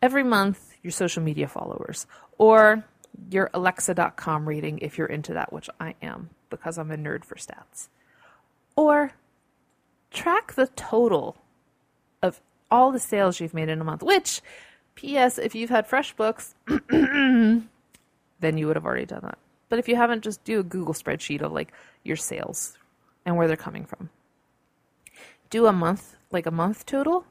every 0.00 0.24
month 0.24 0.74
your 0.82 0.90
social 0.90 1.22
media 1.22 1.46
followers 1.46 2.06
or 2.38 2.82
your 3.30 3.50
alexa.com 3.52 4.48
rating 4.48 4.78
if 4.78 4.96
you're 4.96 5.06
into 5.06 5.34
that, 5.34 5.52
which 5.52 5.68
I 5.78 5.94
am 6.00 6.30
because 6.48 6.78
I'm 6.78 6.90
a 6.90 6.96
nerd 6.96 7.26
for 7.26 7.34
stats. 7.34 7.88
Or 8.74 9.12
track 10.10 10.54
the 10.54 10.68
total 10.68 11.36
of 12.22 12.40
all 12.70 12.90
the 12.90 12.98
sales 12.98 13.38
you've 13.38 13.52
made 13.52 13.68
in 13.68 13.82
a 13.82 13.84
month, 13.84 14.02
which, 14.02 14.40
P.S., 15.00 15.38
if 15.38 15.54
you've 15.54 15.70
had 15.70 15.88
FreshBooks, 15.88 16.52
then 16.90 18.58
you 18.58 18.66
would 18.66 18.76
have 18.76 18.84
already 18.84 19.06
done 19.06 19.22
that. 19.22 19.38
But 19.70 19.78
if 19.78 19.88
you 19.88 19.96
haven't, 19.96 20.22
just 20.22 20.44
do 20.44 20.60
a 20.60 20.62
Google 20.62 20.92
spreadsheet 20.92 21.40
of 21.40 21.52
like 21.52 21.72
your 22.04 22.16
sales 22.16 22.76
and 23.24 23.34
where 23.34 23.48
they're 23.48 23.56
coming 23.56 23.86
from. 23.86 24.10
Do 25.48 25.64
a 25.64 25.72
month, 25.72 26.16
like 26.30 26.44
a 26.44 26.50
month 26.50 26.84
total, 26.84 27.24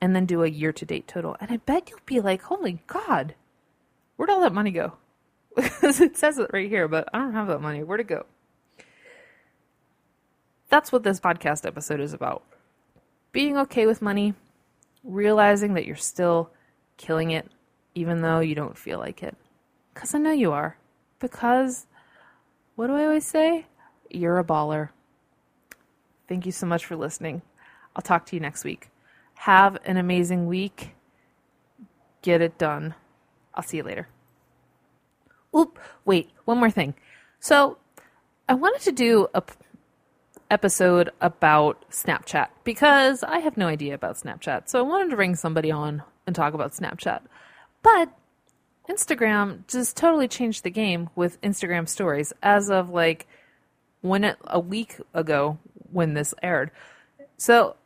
and 0.00 0.16
then 0.16 0.26
do 0.26 0.42
a 0.42 0.48
year 0.48 0.72
to 0.72 0.84
date 0.84 1.06
total. 1.06 1.36
And 1.40 1.52
I 1.52 1.58
bet 1.58 1.88
you'll 1.88 2.00
be 2.04 2.18
like, 2.18 2.42
holy 2.42 2.82
God, 2.88 3.36
where'd 4.16 4.30
all 4.30 4.40
that 4.40 4.52
money 4.52 4.72
go? 4.72 4.94
Because 5.54 6.00
it 6.00 6.16
says 6.16 6.40
it 6.40 6.50
right 6.52 6.68
here, 6.68 6.88
but 6.88 7.08
I 7.14 7.18
don't 7.18 7.32
have 7.32 7.46
that 7.46 7.60
money. 7.60 7.84
Where'd 7.84 8.00
it 8.00 8.08
go? 8.08 8.26
That's 10.68 10.90
what 10.90 11.04
this 11.04 11.20
podcast 11.20 11.64
episode 11.64 12.00
is 12.00 12.12
about. 12.12 12.42
Being 13.30 13.56
okay 13.56 13.86
with 13.86 14.02
money, 14.02 14.34
realizing 15.04 15.74
that 15.74 15.86
you're 15.86 15.94
still 15.94 16.50
killing 16.98 17.30
it, 17.30 17.50
even 17.94 18.20
though 18.20 18.40
you 18.40 18.54
don't 18.54 18.76
feel 18.76 18.98
like 18.98 19.22
it. 19.22 19.36
Because 19.94 20.14
I 20.14 20.18
know 20.18 20.32
you 20.32 20.52
are. 20.52 20.76
Because, 21.18 21.86
what 22.76 22.88
do 22.88 22.94
I 22.94 23.04
always 23.04 23.24
say? 23.26 23.66
You're 24.10 24.38
a 24.38 24.44
baller. 24.44 24.90
Thank 26.28 26.44
you 26.44 26.52
so 26.52 26.66
much 26.66 26.84
for 26.84 26.94
listening. 26.94 27.40
I'll 27.96 28.02
talk 28.02 28.26
to 28.26 28.36
you 28.36 28.40
next 28.40 28.64
week. 28.64 28.90
Have 29.36 29.78
an 29.84 29.96
amazing 29.96 30.46
week. 30.46 30.94
Get 32.22 32.42
it 32.42 32.58
done. 32.58 32.94
I'll 33.54 33.62
see 33.62 33.78
you 33.78 33.82
later. 33.82 34.08
Oop, 35.56 35.78
wait, 36.04 36.30
one 36.44 36.58
more 36.58 36.70
thing. 36.70 36.94
So, 37.40 37.78
I 38.48 38.54
wanted 38.54 38.82
to 38.82 38.92
do 38.92 39.28
a 39.34 39.40
p- 39.40 39.54
episode 40.50 41.10
about 41.20 41.84
Snapchat 41.90 42.48
because 42.64 43.22
I 43.22 43.38
have 43.38 43.56
no 43.56 43.66
idea 43.66 43.94
about 43.94 44.16
Snapchat. 44.16 44.68
So, 44.68 44.78
I 44.78 44.82
wanted 44.82 45.10
to 45.10 45.16
bring 45.16 45.34
somebody 45.34 45.70
on 45.70 46.02
and 46.28 46.36
talk 46.36 46.54
about 46.54 46.72
Snapchat. 46.72 47.22
But 47.82 48.10
Instagram 48.88 49.66
just 49.66 49.96
totally 49.96 50.28
changed 50.28 50.62
the 50.62 50.70
game 50.70 51.10
with 51.16 51.40
Instagram 51.40 51.88
stories 51.88 52.32
as 52.42 52.70
of 52.70 52.90
like 52.90 53.26
when 54.02 54.24
it, 54.24 54.36
a 54.44 54.60
week 54.60 55.00
ago 55.12 55.58
when 55.90 56.14
this 56.14 56.34
aired. 56.42 56.70
So, 57.36 57.76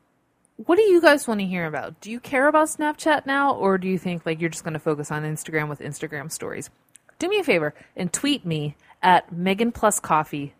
what 0.57 0.77
do 0.77 0.83
you 0.83 1.01
guys 1.01 1.27
want 1.27 1.41
to 1.41 1.47
hear 1.47 1.67
about? 1.67 2.01
Do 2.01 2.11
you 2.11 2.21
care 2.21 2.47
about 2.47 2.69
Snapchat 2.69 3.27
now, 3.27 3.55
or 3.55 3.79
do 3.79 3.89
you 3.89 3.99
think 3.99 4.27
like 4.27 4.41
you're 4.41 4.51
just 4.51 4.65
going 4.65 4.75
to 4.75 4.81
focus 4.81 5.11
on 5.11 5.23
Instagram 5.23 5.69
with 5.69 5.81
Instagram 5.81 6.31
stories? 6.31 6.71
Do 7.19 7.29
me 7.29 7.39
a 7.39 7.45
favor 7.45 7.75
and 7.97 8.13
tweet 8.13 8.45
me 8.45 8.77
at 9.03 9.33
Megan 9.33 9.73
Plus 9.73 9.99
Coffee, 9.99 10.55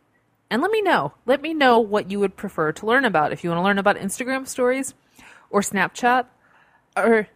and 0.51 0.63
let 0.63 0.71
me 0.71 0.83
know. 0.83 1.13
Let 1.27 1.43
me 1.43 1.55
know 1.55 1.79
what 1.79 2.11
you 2.11 2.19
would 2.21 2.37
prefer 2.37 2.73
to 2.73 2.87
learn 2.87 3.05
about. 3.05 3.33
If 3.33 3.45
you 3.45 3.51
want 3.51 3.61
to 3.61 3.65
learn 3.65 3.79
about 3.79 3.97
Instagram 3.97 4.47
stories 4.49 4.95
or 5.51 5.61
Snapchat, 5.61 6.27
or 6.97 7.29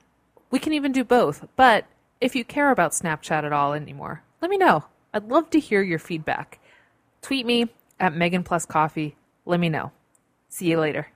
we 0.50 0.58
can 0.58 0.72
even 0.72 0.92
do 0.92 1.04
both. 1.04 1.46
But 1.56 1.86
if 2.20 2.34
you 2.34 2.44
care 2.44 2.70
about 2.70 2.92
Snapchat 2.92 3.44
at 3.44 3.52
all 3.52 3.72
anymore, 3.72 4.22
let 4.40 4.50
me 4.50 4.56
know. 4.56 4.84
I'd 5.12 5.28
love 5.28 5.50
to 5.50 5.60
hear 5.60 5.82
your 5.82 5.98
feedback. 5.98 6.58
Tweet 7.22 7.46
me 7.46 7.68
at 7.98 8.14
Megan 8.14 8.42
Plus 8.42 8.66
Coffee. 8.66 9.16
Let 9.44 9.60
me 9.60 9.68
know. 9.68 9.92
See 10.48 10.70
you 10.70 10.78
later. 10.78 11.08